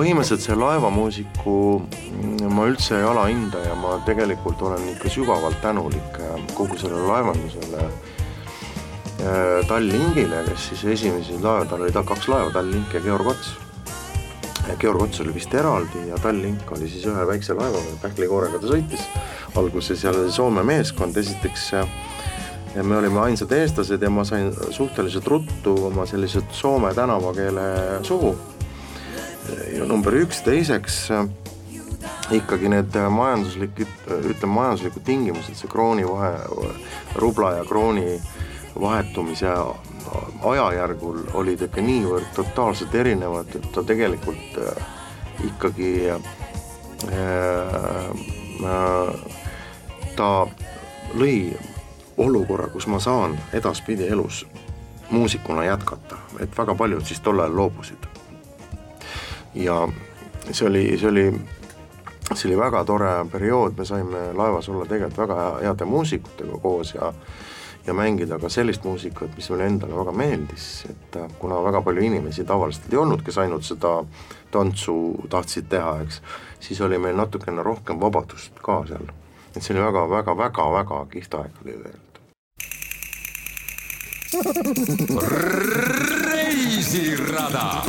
[0.00, 6.20] Põhimõtteliselt see laevamuusiku mm, ma üldse ei alahinda ja ma tegelikult olen ikka sügavalt tänulik
[6.24, 12.48] äh, kogu sellele laevandusele äh, Tallinkile, kes siis esimesi laeva, tal oli ta kaks laeva,
[12.54, 13.52] Tallink ja Georg Ots.
[14.80, 19.04] Georg Ots oli vist eraldi ja Tallink oli siis ühe väikse laevaga, pähklikoorega ta sõitis
[19.60, 21.92] alguses ja oli Soome meeskond, esiteks äh,
[22.74, 27.68] ja me olime ainsad eestlased ja ma sain suhteliselt ruttu oma sellised soome tänavakeele
[28.02, 28.32] suhu.
[29.76, 31.26] Ja number üks, teiseks äh,
[32.36, 36.34] ikkagi need majanduslikud, ütleme majanduslikud tingimused, see krooni vahe,
[37.18, 38.20] rubla ja krooni
[38.80, 39.50] vahetumise
[40.42, 44.80] ajajärgul olid ikka niivõrd totaalselt erinevad, et ta tegelikult äh,
[45.46, 46.20] ikkagi äh,
[48.64, 49.10] äh,
[50.16, 50.30] ta
[51.14, 51.36] lõi
[52.20, 54.46] olukorra, kus ma saan edaspidi elus
[55.10, 58.19] muusikuna jätkata, et väga paljud siis tol ajal loobusid.
[59.54, 59.88] Ja
[60.50, 61.26] see oli, see oli,
[62.34, 67.12] see oli väga tore periood, me saime laevas olla tegelikult väga heade muusikutega koos ja
[67.86, 72.44] ja mängida ka sellist muusikat, mis mulle endale väga meeldis, et kuna väga palju inimesi
[72.44, 74.04] tavaliselt ei olnud, kes ainult seda
[74.50, 74.94] tantsu
[75.30, 76.20] tahtsid teha, eks,
[76.60, 79.08] siis oli meil natukene rohkem vabadust ka seal.
[79.56, 82.20] et see oli väga-väga-väga-väga kihvt aeg oli tegelikult.
[86.30, 87.82] reisirada.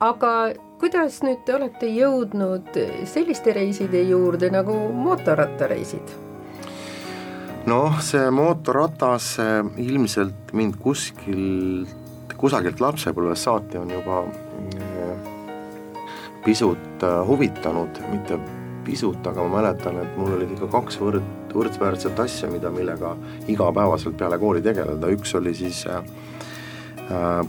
[0.00, 2.74] Aga kuidas nüüd te olete jõudnud
[3.08, 6.12] selliste reiside juurde nagu mootorrattareisid?
[7.66, 14.20] noh, see mootorratas eh, ilmselt mind kuskilt, kusagilt lapsepõlvest saati on juba
[14.76, 15.32] eh,
[16.44, 18.38] pisut eh, huvitanud, mitte
[18.86, 21.24] pisut, aga ma mäletan, et mul olid ikka kaks võrd,
[21.56, 23.16] võrdväärset asja, mida, millega
[23.48, 26.04] igapäevaselt peale kooli tegeleda, üks oli siis äh,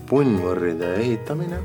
[0.09, 1.61] punnvõrride ehitamine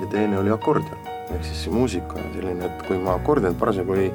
[0.00, 1.10] ja teine oli akordion.
[1.34, 4.10] Ehk siis muusika ja selline, et kui ma akordionit parasjagu ei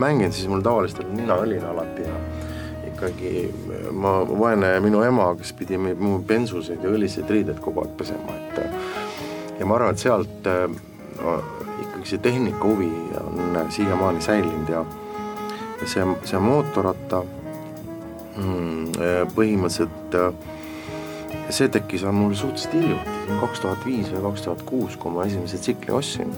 [0.00, 2.14] mänginud, siis mul tavaliselt oli nina õline alati ja
[2.88, 3.32] ikkagi
[3.92, 9.60] ma, vaene minu ema, kes pidi mu bensuseid ja õliseid riideid kogu aeg pesema, et
[9.60, 11.36] ja ma arvan, et sealt no,
[11.84, 14.84] ikkagi see tehnika huvi on siiamaani säilinud ja
[15.80, 17.22] ja see, see mootorratta
[18.38, 20.18] mm, põhimõtteliselt
[21.50, 25.58] see tekkis mul suhteliselt hiljuti, kaks tuhat viis või kaks tuhat kuus, kui ma esimese
[25.58, 26.32] tsikli ostsin.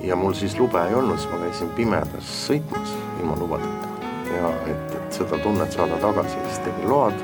[0.00, 3.88] ja mul siis lube ei olnud, siis ma käisin pimedas sõitmas ilma lubadeta
[4.36, 7.14] ja et, et seda tunnet saada tagasi, siis tegin load.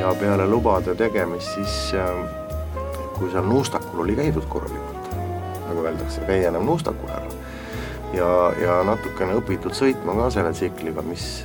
[0.00, 1.94] ja peale lubade tegemist siis,
[3.18, 5.14] kui seal Nuustakul oli käidud korralikult,
[5.68, 7.30] nagu öeldakse, käia enam Nuustakul ära
[8.14, 8.28] ja,
[8.60, 11.44] ja natukene õpitud sõitma ka selle tsikliga, mis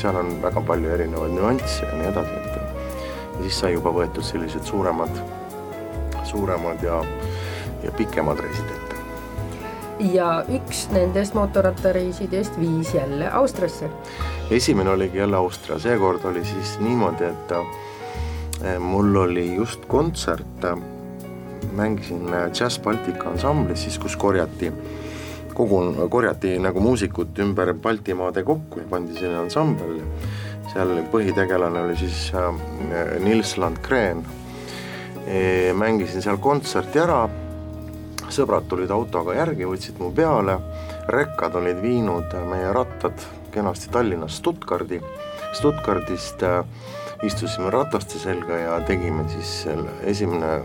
[0.00, 2.56] seal on väga palju erinevaid nüansse ja nii edasi, et
[3.36, 5.20] ja siis sai juba võetud sellised suuremad,
[6.24, 7.02] suuremad ja,
[7.84, 9.00] ja pikemad reisid ette.
[10.12, 13.90] ja üks nendest mootorrattareisidest viis jälle Austriasse.
[14.50, 20.70] esimene oligi jälle Austria, seekord oli siis niimoodi, et eh, mul oli just kontsert,
[21.72, 22.28] mängisin
[22.60, 24.72] Jazz Baltica ansamblis siis, kus korjati
[25.56, 25.80] kogu,
[26.12, 30.00] korjati nagu muusikud ümber Baltimaade kokku ja pandi selline ansambel.
[30.72, 32.50] seal põhitegelane oli siis äh,
[33.22, 34.24] Nils Landgren
[35.26, 35.72] e,.
[35.72, 37.22] mängisin seal kontserti ära,
[38.28, 40.58] sõbrad tulid autoga järgi, võtsid mu peale,
[41.08, 45.00] rekkad olid viinud meie rattad kenasti Tallinnast Stuttgardi,
[45.56, 46.60] Stuttgardist äh,
[47.24, 50.58] istusime rataste selga ja tegime siis selle esimene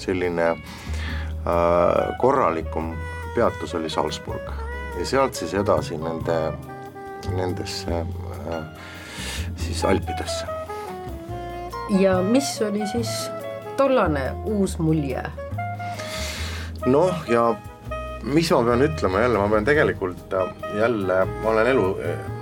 [0.00, 2.92] selline äh, korralikum
[3.34, 4.50] peatus oli Salzburg
[4.98, 6.36] ja sealt siis edasi nende,
[7.36, 8.64] nendesse äh,
[9.56, 10.46] siis Alpidesse.
[12.00, 13.30] ja mis oli siis
[13.76, 15.22] tollane uus mulje?
[16.86, 17.54] noh, ja
[18.22, 21.90] mis ma pean ütlema jälle, ma pean tegelikult äh, jälle, ma olen elu,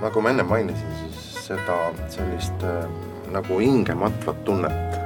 [0.01, 2.85] nagu ma enne mainisin, siis seda sellist äh,
[3.33, 4.97] nagu hingematvat tunnet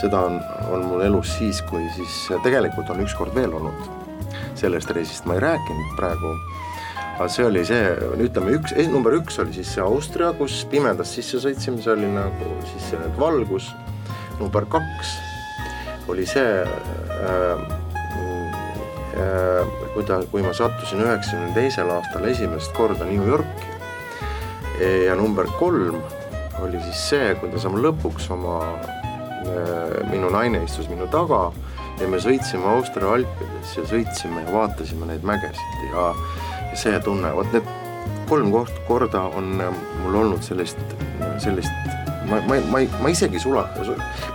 [0.00, 0.40] seda on,
[0.72, 3.99] on mul elus siis, kui siis tegelikult on ükskord veel olnud
[4.60, 6.34] sellest reisist ma ei rääkinud praegu.
[7.20, 7.90] aga see oli see,
[8.24, 12.54] ütleme üks, number üks oli siis see Austria, kus pimedas sisse sõitsime, see oli nagu
[12.72, 13.72] siis see valgus.
[14.40, 15.16] number kaks
[16.08, 17.66] oli see äh,
[19.20, 23.68] äh, kui ta, kui ma sattusin üheksakümne teisel aastal esimest korda New Yorki.
[24.80, 25.98] ja number kolm
[26.64, 31.50] oli siis see, kuidas ma lõpuks oma äh,, minu naine istus minu taga
[32.00, 36.10] ja me sõitsime Austria alpides ja sõitsime ja vaatasime neid mägesid ja,
[36.70, 37.66] ja see tunne, vot need
[38.30, 40.78] kolm koht, korda on mul olnud sellist,
[41.42, 41.72] sellist,
[42.30, 43.66] ma, ma, ma, ma isegi sula,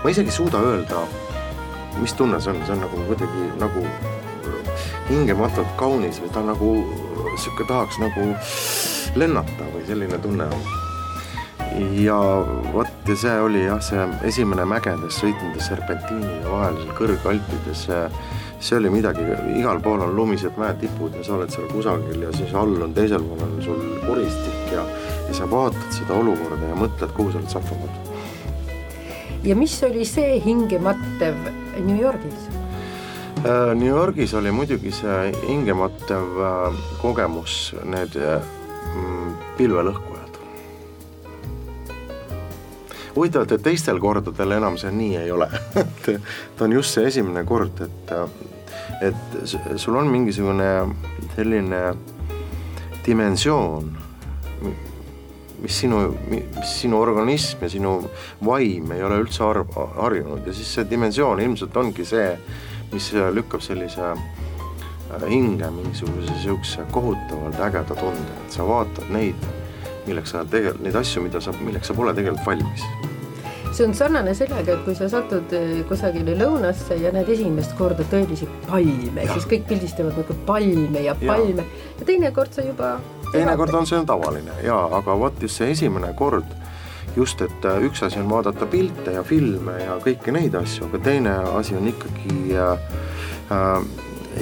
[0.04, 1.06] ma isegi ei suuda öelda,
[2.02, 3.86] mis tunne see on, see on nagu kuidagi nagu
[5.10, 6.72] hingematult kaunis või ta nagu
[7.40, 8.32] sihuke tahaks nagu
[9.16, 10.85] lennata või selline tunne on.
[11.80, 12.18] Ja
[12.74, 18.92] vot ja see oli jah, see esimene mägedes sõitmine serpentiinide vahel seal kõrgalpides, see, oli
[18.94, 19.26] midagi,
[19.60, 23.24] igal pool on lumised mäetipud ja sa oled seal kusagil ja siis all on teisel
[23.28, 24.86] pool on sul kuristik ja,
[25.28, 28.02] ja sa vaatad seda olukorda ja mõtled, kuhu sa oled sattunud.
[29.44, 31.38] ja mis oli see hingemattev
[31.84, 32.50] New Yorgis?
[33.44, 40.15] Äh, New Yorgis oli muidugi see hingemattev äh, kogemus, need mm, pilvelõhkujad.
[43.16, 45.48] Huvitav, et teistel kordadel enam see nii ei ole.
[45.82, 46.10] Et
[46.58, 48.12] ta on just see esimene kord, et,
[49.10, 49.38] et
[49.82, 50.70] sul on mingisugune
[51.36, 51.82] selline
[53.06, 53.90] dimensioon,
[55.62, 56.00] mis sinu,
[56.30, 57.98] mis sinu organism ja sinu
[58.46, 60.46] vaim ei ole üldse arv, harjunud.
[60.46, 62.32] Ja siis see dimensioon ilmselt ongi see,
[62.94, 64.14] mis lükkab sellise
[65.30, 69.48] hinge mingisuguse sihukese kohutavalt ägeda tunde, et sa vaatad neid
[70.08, 72.88] milleks sa tegelikult, neid asju, mida sa, milleks sa pole tegelikult valmis.
[73.76, 78.06] see on sarnane sellega, et kui sa satud eh, kusagile lõunasse ja näed esimest korda
[78.12, 81.66] tõelisi palme, siis kõik pildistavad nagu palme ja palme.
[81.66, 82.96] Ja, ja teinekord sa juba
[83.36, 84.54] teinekord on see tavaline.
[84.64, 86.48] Ja, aga vot just see esimene kord,
[87.16, 91.02] just, et äh, üks asi on vaadata pilte ja filme ja kõiki neid asju, aga
[91.10, 92.90] teine asi on ikkagi äh,
[93.56, 93.78] äh,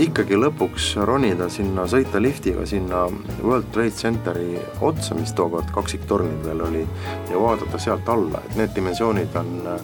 [0.02, 3.06] ikkagi lõpuks ronida sinna, sõita liftiga sinna
[3.44, 6.84] World Trade Centeri otsa, mis tookord kaksiktornid veel oli,
[7.30, 9.84] ja vaadata sealt alla, et need dimensioonid on äh,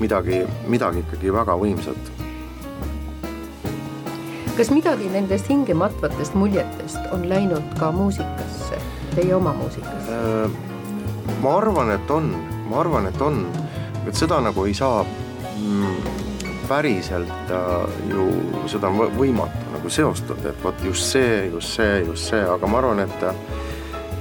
[0.00, 2.16] midagi, midagi ikkagi väga võimsat.
[4.60, 8.76] kas midagi nendest hingematvatest muljetest on läinud ka muusikasse,
[9.14, 10.12] teie oma muusikasse?
[10.12, 10.50] Äh,
[11.40, 12.34] ma arvan, et on,
[12.68, 13.46] ma arvan, et on,
[14.04, 15.99] et seda nagu ei saa mm,
[16.70, 18.28] päriselt äh, ju
[18.70, 22.78] seda on võimatu nagu seostada, et vot just see, just see, just see, aga ma
[22.82, 23.26] arvan, et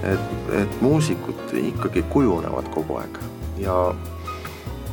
[0.09, 0.29] et,
[0.62, 3.19] et muusikud ikkagi kujunevad kogu aeg.
[3.59, 3.75] Ja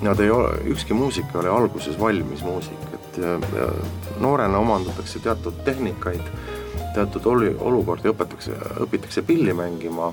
[0.03, 3.69] nad ei ole, ükski muusik ei ole alguses valmis muusik, et ja, ja
[4.21, 6.27] noorena omandatakse teatud tehnikaid,
[6.95, 10.11] teatud olu-, olukordi õpetatakse, õpitakse pilli mängima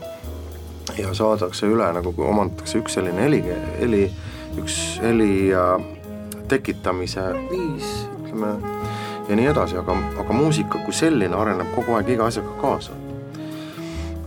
[0.98, 3.42] ja saadakse üle nagu omandatakse üks selline heli,
[3.82, 4.06] heli,
[4.62, 5.34] üks heli
[6.50, 8.54] tekitamise viis, ütleme,
[9.30, 13.00] ja nii edasi, aga, aga muusika kui selline areneb kogu aeg iga asjaga kaasa.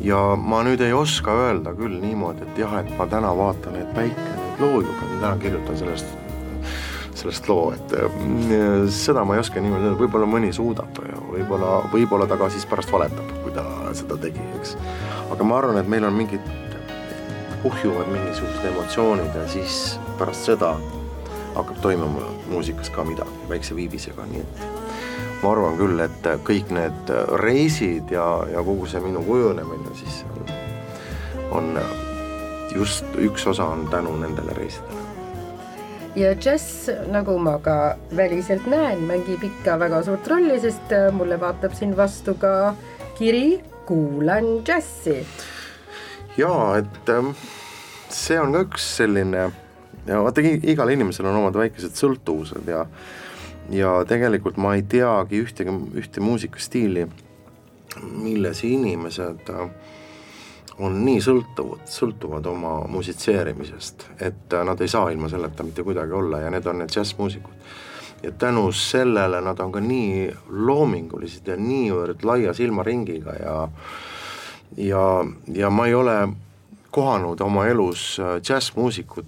[0.00, 3.94] ja ma nüüd ei oska öelda küll niimoodi, et jah, et ma täna vaatan, et
[3.96, 6.06] päike nüüd loojub ja täna kirjutan sellest,
[7.14, 11.00] sellest loo, et mm, seda ma ei oska niimoodi öelda, võib-olla mõni suudab
[11.36, 13.64] võib-olla, võib-olla ta ka siis pärast valetab, kui ta
[13.96, 14.76] seda tegi, eks.
[15.32, 16.52] aga ma arvan, et meil on mingid,
[17.64, 20.74] kuhjuvad mingisugused emotsioonid ja siis pärast seda
[21.56, 24.64] hakkab toimuma muusikas ka midagi väikse viibisega, nii et
[25.42, 30.24] ma arvan küll, et kõik need reisid ja, ja kogu see minu kujunemine siis
[31.50, 31.76] on
[32.74, 35.04] just üks osa on tänu nendele reisidele.
[36.16, 41.76] ja džäss, nagu ma ka väliselt näen, mängib ikka väga suurt rolli, sest mulle vaatab
[41.76, 42.74] siin vastu ka
[43.18, 45.26] kiri Kuulan džässi.
[46.36, 47.30] ja et ähm,
[48.08, 49.50] see on ka üks selline
[50.06, 52.86] ja vaata, igal inimesel on omad väikesed sõltuvused ja
[53.70, 57.06] ja tegelikult ma ei teagi ühtegi, ühte muusikastiili,
[58.22, 59.64] milles inimesed äh,
[60.78, 66.14] on nii sõltuvad, sõltuvad oma musitseerimisest, et äh, nad ei saa ilma selleta mitte kuidagi
[66.14, 67.54] olla ja need on need džässmuusikud.
[68.22, 73.68] ja tänu sellele nad on ka nii loomingulised ja niivõrd laia silmaringiga ja
[74.76, 76.28] ja, ja ma ei ole
[76.90, 79.26] kohanud oma elus äh, džässmuusikut,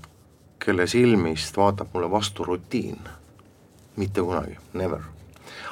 [0.68, 2.98] kelle silmist vaatab mulle vastu rutiin.
[3.96, 5.00] mitte kunagi, never.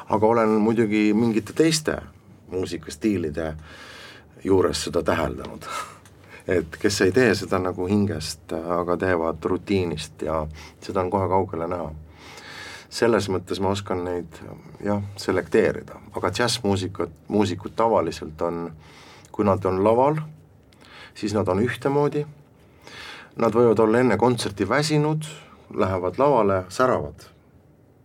[0.08, 1.96] aga olen muidugi mingite teiste
[2.50, 3.54] muusikastiilide
[4.44, 5.64] juures seda täheldanud.
[6.48, 10.46] et kes ei tee seda nagu hingest, aga teevad rutiinist ja
[10.80, 11.92] seda on kohe kaugele näha.
[12.88, 14.40] selles mõttes ma oskan neid
[14.84, 18.72] jah, selekteerida, aga džässmuusikud, muusikud tavaliselt on,
[19.32, 20.24] kui nad on laval,
[21.14, 22.24] siis nad on ühtemoodi
[23.36, 25.26] Nad võivad olla enne kontserti väsinud,
[25.76, 27.26] lähevad lavale, säravad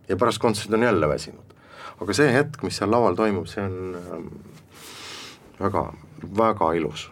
[0.08, 1.54] ja pärast kontserti on jälle väsinud.
[2.00, 4.26] aga see hetk, mis seal laval toimub, see on ähm,
[5.60, 5.84] väga,
[6.38, 7.10] väga ilus.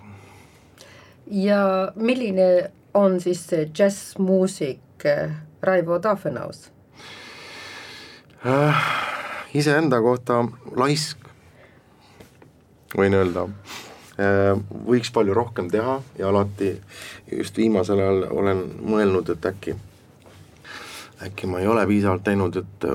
[1.27, 5.31] ja milline on siis see džässmuusik äh,
[5.63, 6.73] Raivo Tafenaus
[8.47, 8.85] äh,?
[9.55, 10.45] iseenda kohta
[10.77, 11.19] laisk,
[12.97, 13.49] võin öelda
[14.87, 16.73] võiks palju rohkem teha ja alati
[17.33, 19.77] just viimasel ajal olen mõelnud, et äkki,
[21.27, 22.89] äkki ma ei ole piisavalt teinud, et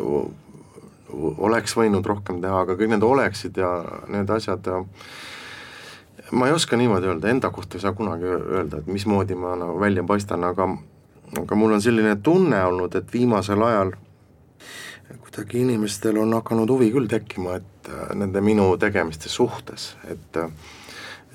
[1.15, 3.71] oleks võinud rohkem teha, aga kõik need oleksid ja
[4.11, 4.67] need asjad
[6.31, 9.79] ma ei oska niimoodi öelda, enda kohta ei saa kunagi öelda, et mismoodi ma nagu
[9.79, 10.67] välja paistan, aga
[11.39, 13.93] aga mul on selline tunne olnud, et viimasel ajal
[15.21, 20.39] kuidagi inimestel on hakanud huvi küll tekkima, et äh, nende minu tegemiste suhtes, et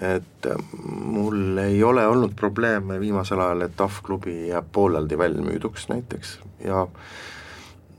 [0.00, 0.46] et
[0.82, 6.38] mul ei ole olnud probleeme viimasel ajal, et TAF klubi jääb pooleldi valmüüduks näiteks.
[6.64, 6.86] Ja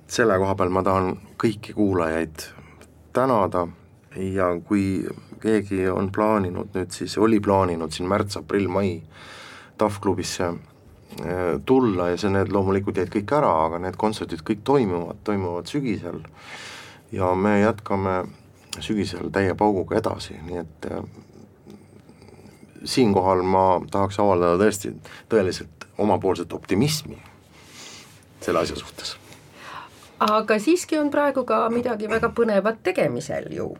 [0.07, 2.47] selle koha peal ma tahan kõiki kuulajaid
[3.13, 3.67] tänada.
[4.17, 5.05] Ja kui
[5.41, 8.97] keegi on plaaninud nüüd siis, oli plaaninud siin märts, aprill, mai
[9.77, 10.51] TAF klubisse
[11.19, 15.67] Äh, tulla ja see, need loomulikult jäid kõik ära, aga need kontserdid kõik toimuvad, toimuvad
[15.67, 16.21] sügisel.
[17.11, 18.13] Ja me jätkame
[18.79, 21.01] sügisel täie pauguga edasi, nii et äh,
[22.83, 24.93] siinkohal ma tahaks avaldada tõesti
[25.29, 27.17] tõeliselt omapoolset optimismi
[28.41, 29.15] selle asja suhtes.
[30.19, 33.77] aga siiski on praegu ka midagi väga põnevat tegemisel ju.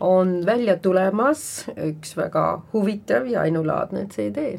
[0.00, 4.58] on välja tulemas üks väga huvitav ja ainulaadne CD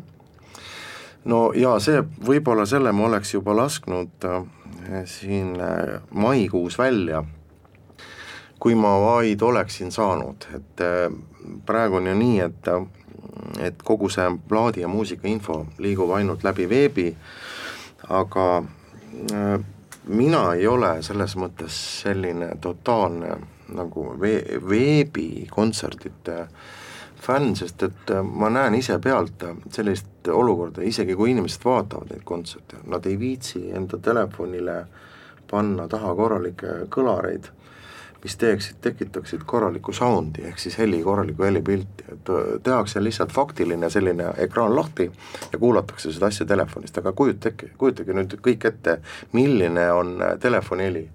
[1.25, 4.43] no jaa, see, võib-olla selle ma oleks juba lasknud äh,
[5.05, 7.23] siin äh, maikuus välja,
[8.59, 11.11] kui ma vaid oleksin saanud, et äh,
[11.65, 12.71] praegu on ju nii, et
[13.59, 17.07] et kogu see plaadi ja muusika info liigub ainult läbi veebi,
[18.09, 19.59] aga äh,
[20.07, 23.37] mina ei ole selles mõttes selline totaalne
[23.75, 26.75] nagu vee-, veebikontserdite äh,
[27.27, 32.11] fänn, sest et äh, ma näen ise pealt äh, sellist olukorda, isegi kui inimesed vaatavad
[32.13, 34.77] neid kontserte, nad ei viitsi enda telefonile
[35.51, 37.49] panna taha korralikke kõlareid,
[38.27, 43.89] mis teeksid, tekitaksid korralikku sound'i, ehk siis heli, korralikku helipilti, et äh, tehakse lihtsalt faktiline
[43.89, 45.07] selline ekraan lahti
[45.53, 48.99] ja kuulatakse seda asja telefonist, aga kujutage, kujutage nüüd kõik ette,
[49.31, 51.07] milline on telefoniheli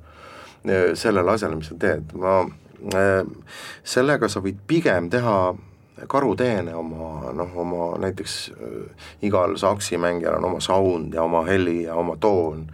[0.95, 2.39] sellele asjale, mis sa teed, ma
[3.85, 5.37] sellega sa võid pigem teha
[6.09, 11.95] karuteene oma noh, oma näiteks äh, igal saksimängijal on oma sound ja oma heli ja
[11.95, 12.67] oma toon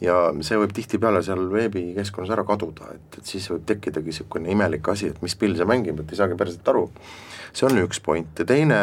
[0.00, 4.88] ja see võib tihtipeale seal veebikeskkonnas ära kaduda, et, et siis võib tekkidagi niisugune imelik
[4.88, 6.88] asi, et mis pill see mängib, et ei saagi päriselt aru.
[7.52, 8.80] see on üks point ja teine,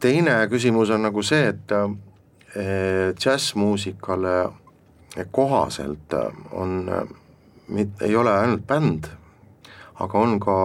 [0.00, 1.76] teine küsimus on nagu see, et
[3.18, 4.34] džässmuusikale
[5.30, 6.14] kohaselt
[6.52, 6.90] on,
[8.00, 9.08] ei ole ainult bänd,
[10.00, 10.56] aga on ka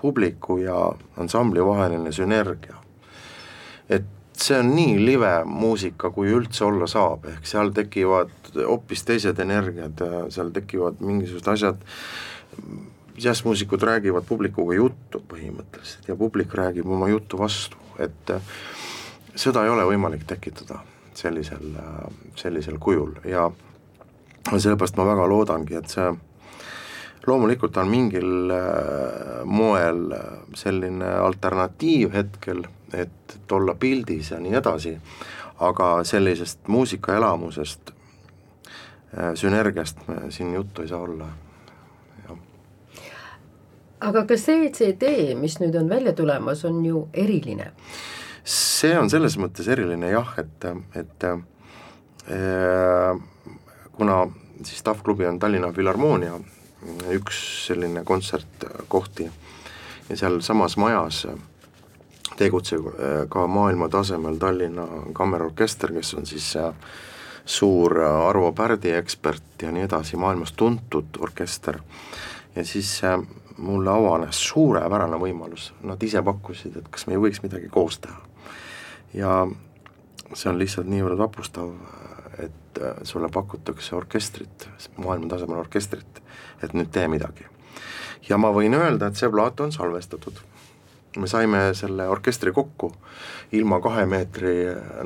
[0.00, 2.74] publiku ja ansambli vaheline sünergia.
[3.88, 4.04] et
[4.36, 10.02] see on nii live muusika, kui üldse olla saab, ehk seal tekivad hoopis teised energiad
[10.34, 11.82] seal tekivad mingisugused asjad,
[13.18, 18.34] džässmuusikud räägivad publikuga juttu põhimõtteliselt ja publik räägib oma juttu vastu, et
[19.34, 20.80] seda ei ole võimalik tekitada
[21.18, 21.74] sellisel,
[22.38, 23.48] sellisel kujul ja
[24.56, 26.08] sellepärast ma väga loodangi, et see
[27.28, 30.24] loomulikult on mingil äh, moel äh,
[30.56, 34.94] selline alternatiiv hetkel, et, olla pildis ja nii edasi,
[35.64, 37.97] aga sellisest muusikaelamusest, äh,
[39.34, 41.26] sünergiast me siin juttu ei saa olla,
[42.28, 42.38] jah.
[44.00, 47.72] aga ka see CD, mis nüüd on välja tulemas, on ju eriline?
[48.44, 51.40] see on selles mõttes eriline jah, et, et äh,
[53.96, 54.20] kuna
[54.62, 56.38] siis TAF klubi on Tallinna Filharmoonia
[57.12, 59.30] üks selline kontsertkohti
[60.08, 61.26] ja sealsamas majas
[62.38, 66.72] tegutseb äh, ka maailma tasemel Tallinna Kammerorkester, kes on siis äh,
[67.48, 71.80] suur äh, Arvo Pärdi ekspert ja nii edasi, maailmas tuntud orkester.
[72.56, 73.00] ja siis
[73.58, 78.20] mulle avanes suurepärane võimalus, nad ise pakkusid, et kas me ei võiks midagi koos teha.
[79.14, 79.32] ja
[80.34, 81.72] see on lihtsalt niivõrd vapustav,
[82.38, 86.22] et sulle pakutakse orkestrit, maailma tasemel orkestrit
[86.62, 87.46] et nüüd tee midagi.
[88.28, 90.40] ja ma võin öelda, et see plaat on salvestatud.
[91.16, 92.92] Me saime selle orkestri kokku
[93.56, 94.54] ilma kahe meetri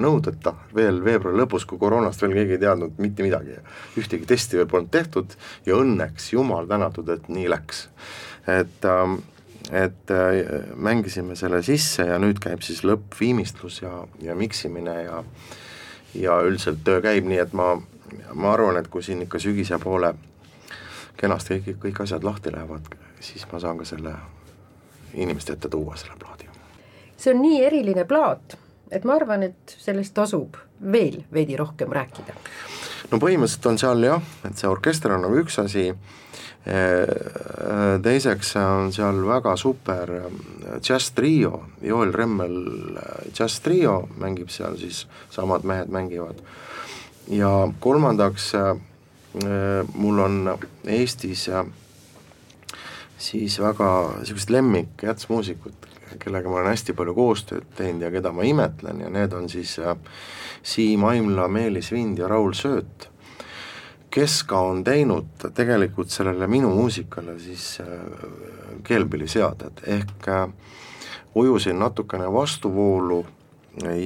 [0.02, 3.58] nõudeta veel veebruari lõpus, kui koroonast veel keegi ei teadnud mitte midagi.
[3.98, 5.36] ühtegi testi veel polnud tehtud
[5.66, 7.88] ja õnneks, jumal tänatud, et nii läks.
[8.46, 9.20] et ähm,
[9.70, 15.22] et äh, mängisime selle sisse ja nüüd käib siis lõppviimistlus ja, ja miksimine ja
[16.14, 17.76] ja üldiselt töö käib nii, et ma,
[18.34, 20.12] ma arvan, et kui siin ikka sügise poole
[21.16, 22.90] kenasti kõik, kõik asjad lahti lähevad,
[23.20, 24.14] siis ma saan ka selle
[25.14, 26.48] inimeste ette tuua, selle plaadi.
[27.16, 28.56] see on nii eriline plaat,
[28.90, 30.56] et ma arvan, et sellest tasub
[30.92, 32.34] veel veidi rohkem rääkida.
[33.10, 35.90] no põhimõtteliselt on seal jah, et see orkester on nagu üks asi,
[38.02, 40.10] teiseks on seal väga super
[40.78, 42.58] džässtrio, Joel Remmel
[43.32, 46.38] džässtrio mängib seal siis, samad mehed mängivad,
[47.28, 47.50] ja
[47.82, 48.52] kolmandaks
[49.94, 51.48] mul on Eestis
[53.22, 55.86] siis väga niisugused lemmik jätsmuusikud,
[56.18, 59.76] kellega ma olen hästi palju koostööd teinud ja keda ma imetlen ja need on siis
[59.78, 59.96] äh,
[60.62, 63.08] Siim Aimla, Meelis Vind ja Raul Sööt,
[64.12, 68.26] kes ka on teinud tegelikult sellele minu muusikale siis äh,
[68.84, 70.48] keelpilliseaded, ehk äh,
[71.38, 73.22] ujusin natukene vastuvoolu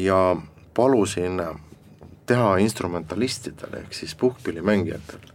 [0.03, 0.37] ja
[0.75, 1.41] palusin
[2.27, 5.33] teha instrumentalistidel ehk siis puhkpillimängijatel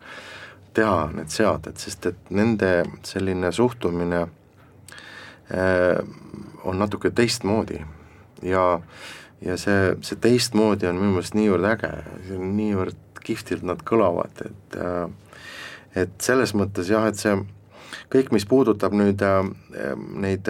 [0.74, 2.72] teha need seaded, sest et nende
[3.08, 4.22] selline suhtumine
[5.52, 5.98] äh,
[6.64, 7.82] on natuke teistmoodi
[8.46, 8.66] ja,
[9.42, 11.92] ja see, see teistmoodi on minu meelest niivõrd äge,
[12.28, 15.10] see on niivõrd kihvtilt nad kõlavad, et äh,
[15.96, 17.34] et selles mõttes jah, et see
[18.12, 19.42] kõik, mis puudutab nüüd äh,
[19.96, 20.48] neid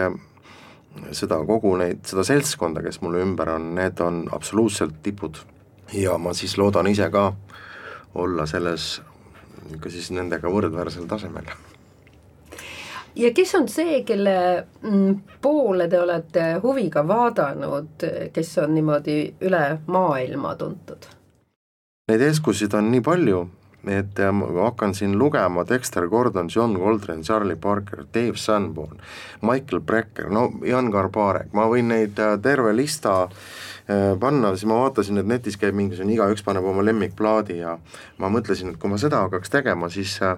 [1.16, 5.40] seda kogu neid, seda seltskonda, kes mul ümber on, need on absoluutselt tipud.
[5.94, 7.34] ja ma siis loodan ise ka
[8.16, 9.02] olla selles
[9.76, 11.48] ikka siis nendega võrdväärsel tasemel.
[13.16, 14.36] ja kes on see, kelle
[14.82, 21.10] mm, poole te olete huviga vaadanud, kes on niimoodi üle maailma tuntud?
[22.12, 23.42] Neid eeskujusid on nii palju,
[23.88, 29.00] et ma hakkan siin lugema Dexter Gordon, John Coltrane, Charlie Parker, Dave Sanborn,
[29.42, 33.38] Michael Brecker, no Jan Garbarek, ma võin neid äh, terve lista äh,
[34.20, 37.78] panna, siis ma vaatasin, et netis käib mingisugune, igaüks paneb oma lemmikplaadi ja
[38.22, 40.38] ma mõtlesin, et kui ma seda hakkaks tegema, siis äh,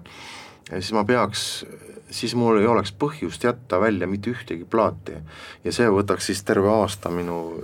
[0.70, 1.66] siis ma peaks,
[2.12, 5.20] siis mul ei oleks põhjust jätta välja mitte ühtegi plaati.
[5.64, 7.60] ja see võtaks siis terve aasta minu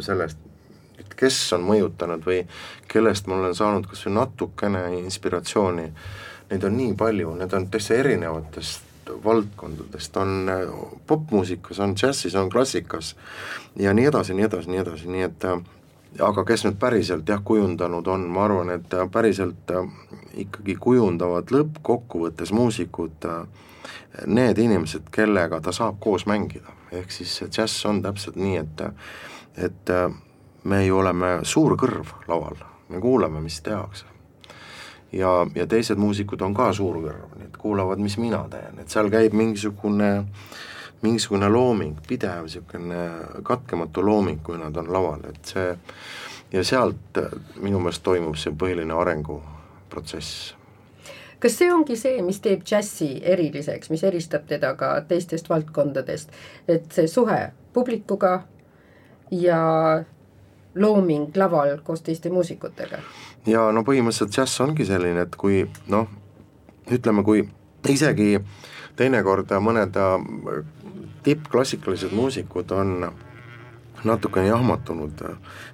[0.00, 0.38] sellest
[1.16, 2.42] kes on mõjutanud või
[2.88, 5.92] kellest ma olen saanud kas või natukene inspiratsiooni,
[6.50, 8.91] neid on nii palju, need on täitsa erinevatest
[9.24, 10.68] valdkondadest, on äh,
[11.06, 13.16] popmuusikas, on džässis, on klassikas
[13.76, 15.58] ja nii edasi, nii edasi, nii edasi, nii et äh,
[16.20, 19.72] aga kes nüüd päriselt jah, kujundanud on, ma arvan, et äh, päriselt
[20.32, 23.26] ikkagi kujundavad lõppkokkuvõttes muusikud
[24.26, 28.86] need inimesed, kellega ta saab koos mängida, ehk siis see džäss on täpselt nii, et
[29.56, 29.90] et
[30.64, 32.56] me ju oleme suur kõrv laval,
[32.88, 34.11] me kuulame, mis tehakse.
[35.12, 38.92] Ja, ja teised muusikud on ka suur kõrv, nii et kuulavad, mis mina teen, et
[38.92, 40.12] seal käib mingisugune
[41.02, 42.98] mingisugune looming, pidev niisugune
[43.42, 45.72] katkematu looming, kui nad on laval, et see
[46.52, 47.18] ja sealt
[47.60, 50.52] minu meelest toimub see põhiline arenguprotsess.
[51.42, 56.30] Kas see ongi see, mis teeb džässi eriliseks, mis eristab teda ka teistest valdkondadest,
[56.70, 57.40] et see suhe
[57.74, 58.44] publikuga
[59.34, 59.58] ja
[60.74, 63.00] looming laval koos teiste muusikutega.
[63.46, 66.08] Ja no põhimõtteliselt džäss ongi selline, et kui noh,
[66.90, 67.44] ütleme, kui
[67.88, 68.36] isegi
[68.96, 70.62] teinekord mõned äh,
[71.22, 73.10] tippklassikalised muusikud on
[74.04, 75.20] natukene jahmatunud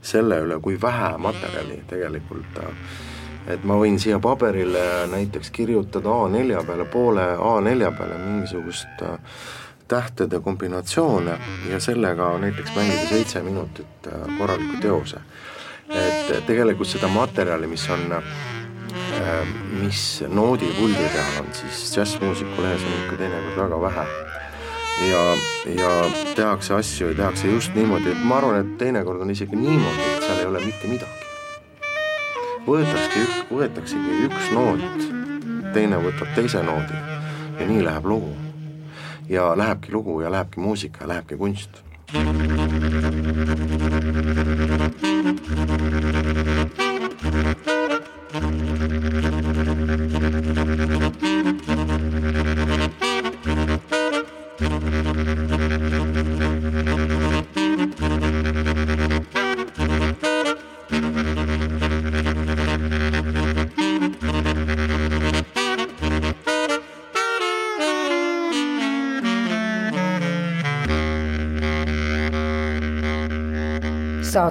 [0.05, 2.59] selle üle, kui vähe materjali tegelikult
[3.49, 9.17] et ma võin siia paberile näiteks kirjutada A4 peale, poole A4 peale mingisugust äh,
[9.89, 11.39] tähtede kombinatsioone
[11.71, 15.23] ja sellega näiteks mängida seitse minutit äh, korraliku teose.
[15.89, 22.97] Et tegelikult seda materjali, mis on, äh, mis noodipuldi peal on, siis džässmuusiku lehes on
[23.03, 24.07] ikka teinekord väga vähe.
[25.11, 25.23] ja,
[25.83, 25.91] ja
[26.35, 30.27] tehakse asju ja tehakse just niimoodi, et ma arvan, et teinekord on isegi niimoodi, et
[30.27, 31.29] seal ei ole mitte midagi.
[32.67, 35.09] võetaksegi, võetaksegi üks noot,
[35.73, 36.99] teine võtab teise noodi
[37.61, 38.35] ja nii läheb lugu
[39.29, 41.71] ja lähebki lugu ja lähebki muusika ja lähebki kunst.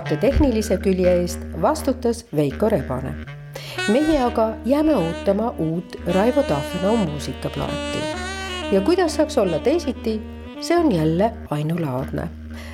[0.08, 3.10] Saate tehnilise külje eest vastutas Veiko Rebane.
[3.92, 8.00] meie aga jääme ootama uut Raivo Tahvenau muusikaplaati.
[8.72, 10.22] ja kuidas saaks olla teisiti,
[10.62, 12.30] see on jälle ainulaadne.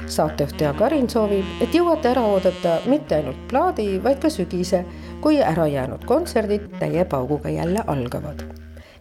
[0.05, 4.85] saatejuht Jaak Arin soovib, et jõuate ära oodata mitte ainult plaadi, vaid ka sügise,
[5.21, 8.43] kui ärajäänud kontserdid täie pauguga jälle algavad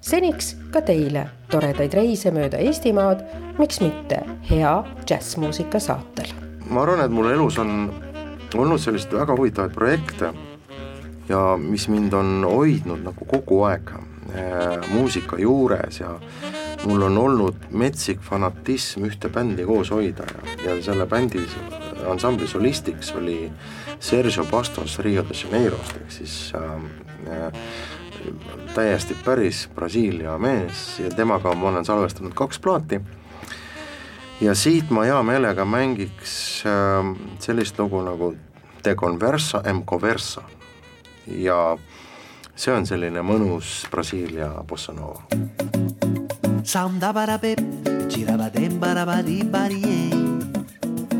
[0.01, 3.26] seniks ka teile toredaid reise mööda Eestimaad,
[3.59, 6.33] miks mitte hea džässmuusika saatel
[6.72, 7.93] ma arvan, et mul elus on
[8.55, 10.33] olnud selliseid väga huvitavaid projekte
[11.29, 16.17] ja mis mind on hoidnud nagu kogu aeg äh, muusika juures ja
[16.85, 21.45] mul on olnud metsik fanatism ühte bändi koos hoida ja, ja selle bändi
[22.11, 23.51] ansambli solistiks oli
[24.01, 27.53] Sergio Bastos Rio de Janeirost ehk siis äh,
[28.75, 33.01] täiesti päris Brasiilia mees ja temaga ma olen salvestanud kaks plaati
[34.43, 38.34] ja siit ma hea meelega mängiks äh, sellist lugu nagu
[38.84, 40.43] De Conversa em Conversa
[41.26, 41.78] ja
[42.55, 45.22] see on selline mõnus Brasiilia bossa nova.
[46.64, 47.61] Samba barabip,
[48.12, 50.11] girabadem barabadi barie.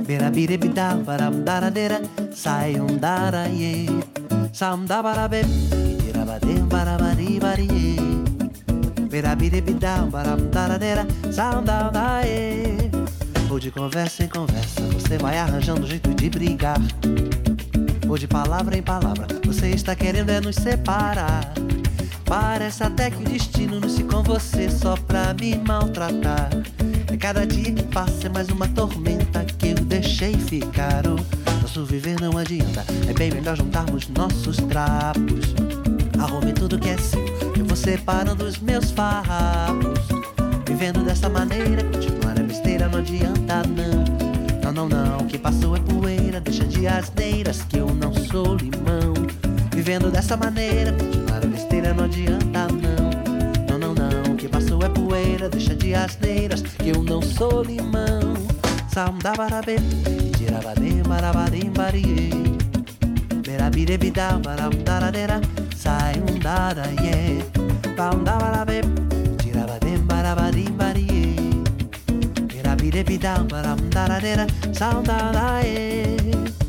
[0.07, 1.99] Berabiribida baram daradera,
[2.35, 3.89] sayum daraye.
[4.53, 5.47] Samba barabip,
[6.05, 7.97] girabadem barabadi barie.
[9.11, 12.92] Berabiribida baram daradera, sayum daraye.
[13.53, 16.81] Ou de conversa em conversa, você vai arranjando jeito de brigar.
[18.09, 21.53] Ou de palavra em palavra, você está querendo é nos separar.
[22.25, 26.49] Parece até que o destino não se com você só pra me maltratar.
[27.13, 31.03] E cada dia que passa é mais uma tormenta que eu deixei ficar.
[31.61, 35.55] Nosso viver não adianta, é bem melhor juntarmos nossos trapos.
[36.19, 37.21] Arrume tudo que é seu,
[37.59, 40.01] eu vou separando os meus farrapos.
[40.67, 42.42] Vivendo dessa maneira, continuar
[42.73, 44.73] besteira, não adianta não.
[44.73, 49.13] Não, não, não, que passou é poeira, deixa de asneiras que eu não sou limão.
[49.75, 53.69] Vivendo dessa maneira, continuar a besteira não adianta não.
[53.69, 57.63] Não, não, não, o que passou é poeira, deixa de asneiras que eu não sou
[57.63, 58.35] limão.
[58.89, 59.77] Samba barabê,
[60.39, 62.31] tirabadê, barabadim, barie.
[63.45, 65.41] Berabidebidá, baram daradeira,
[65.77, 67.45] sai um daraie.
[67.97, 68.81] Bam da barabê,
[73.05, 76.62] Baby down, but I'm da da da da, sound da da eh.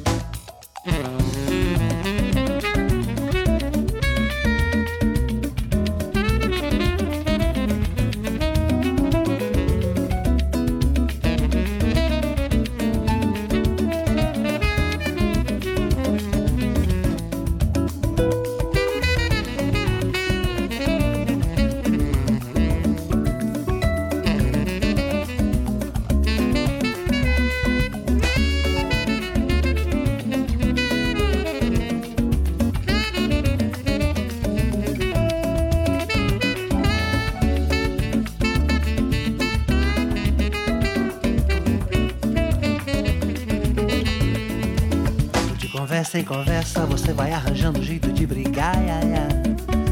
[46.20, 49.28] Em conversa, você vai arranjando jeito de brigar, ia, ia.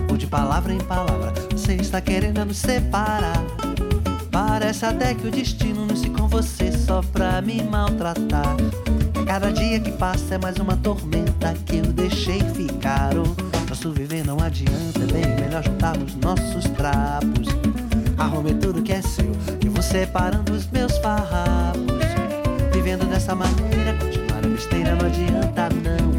[0.09, 3.41] Ou de palavra em palavra, você está querendo nos separar.
[4.29, 8.55] Parece até que o destino não se com você só pra me maltratar.
[9.25, 13.11] Cada dia que passa é mais uma tormenta que eu deixei ficar.
[13.67, 17.47] Nosso viver não adianta, é bem melhor juntarmos nossos trapos.
[18.17, 19.31] Arrume tudo que é seu,
[19.63, 22.01] eu vou separando os meus farrapos.
[22.73, 26.10] Vivendo dessa maneira, continuar a besteira não adianta não.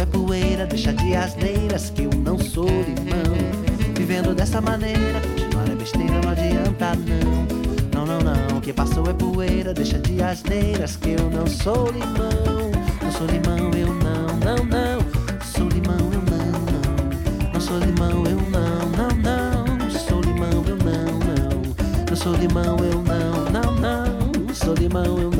[0.00, 3.94] É poeira, deixa de asneiras que eu não sou limão.
[3.96, 7.58] Vivendo dessa maneira, continuar a besteira não adianta não.
[7.92, 11.90] Não, não, não, o que passou é poeira, deixa de asneiras que eu não sou
[11.90, 12.70] limão.
[13.02, 14.98] Não sou limão, eu não, não, não.
[15.44, 17.52] Sou limão, eu não, não.
[17.52, 19.90] Não sou limão, eu não, não, não.
[19.90, 21.74] Sou limão, eu não, não.
[22.08, 24.54] Não sou limão, eu não, não, não.
[24.54, 25.37] Sou limão, eu não.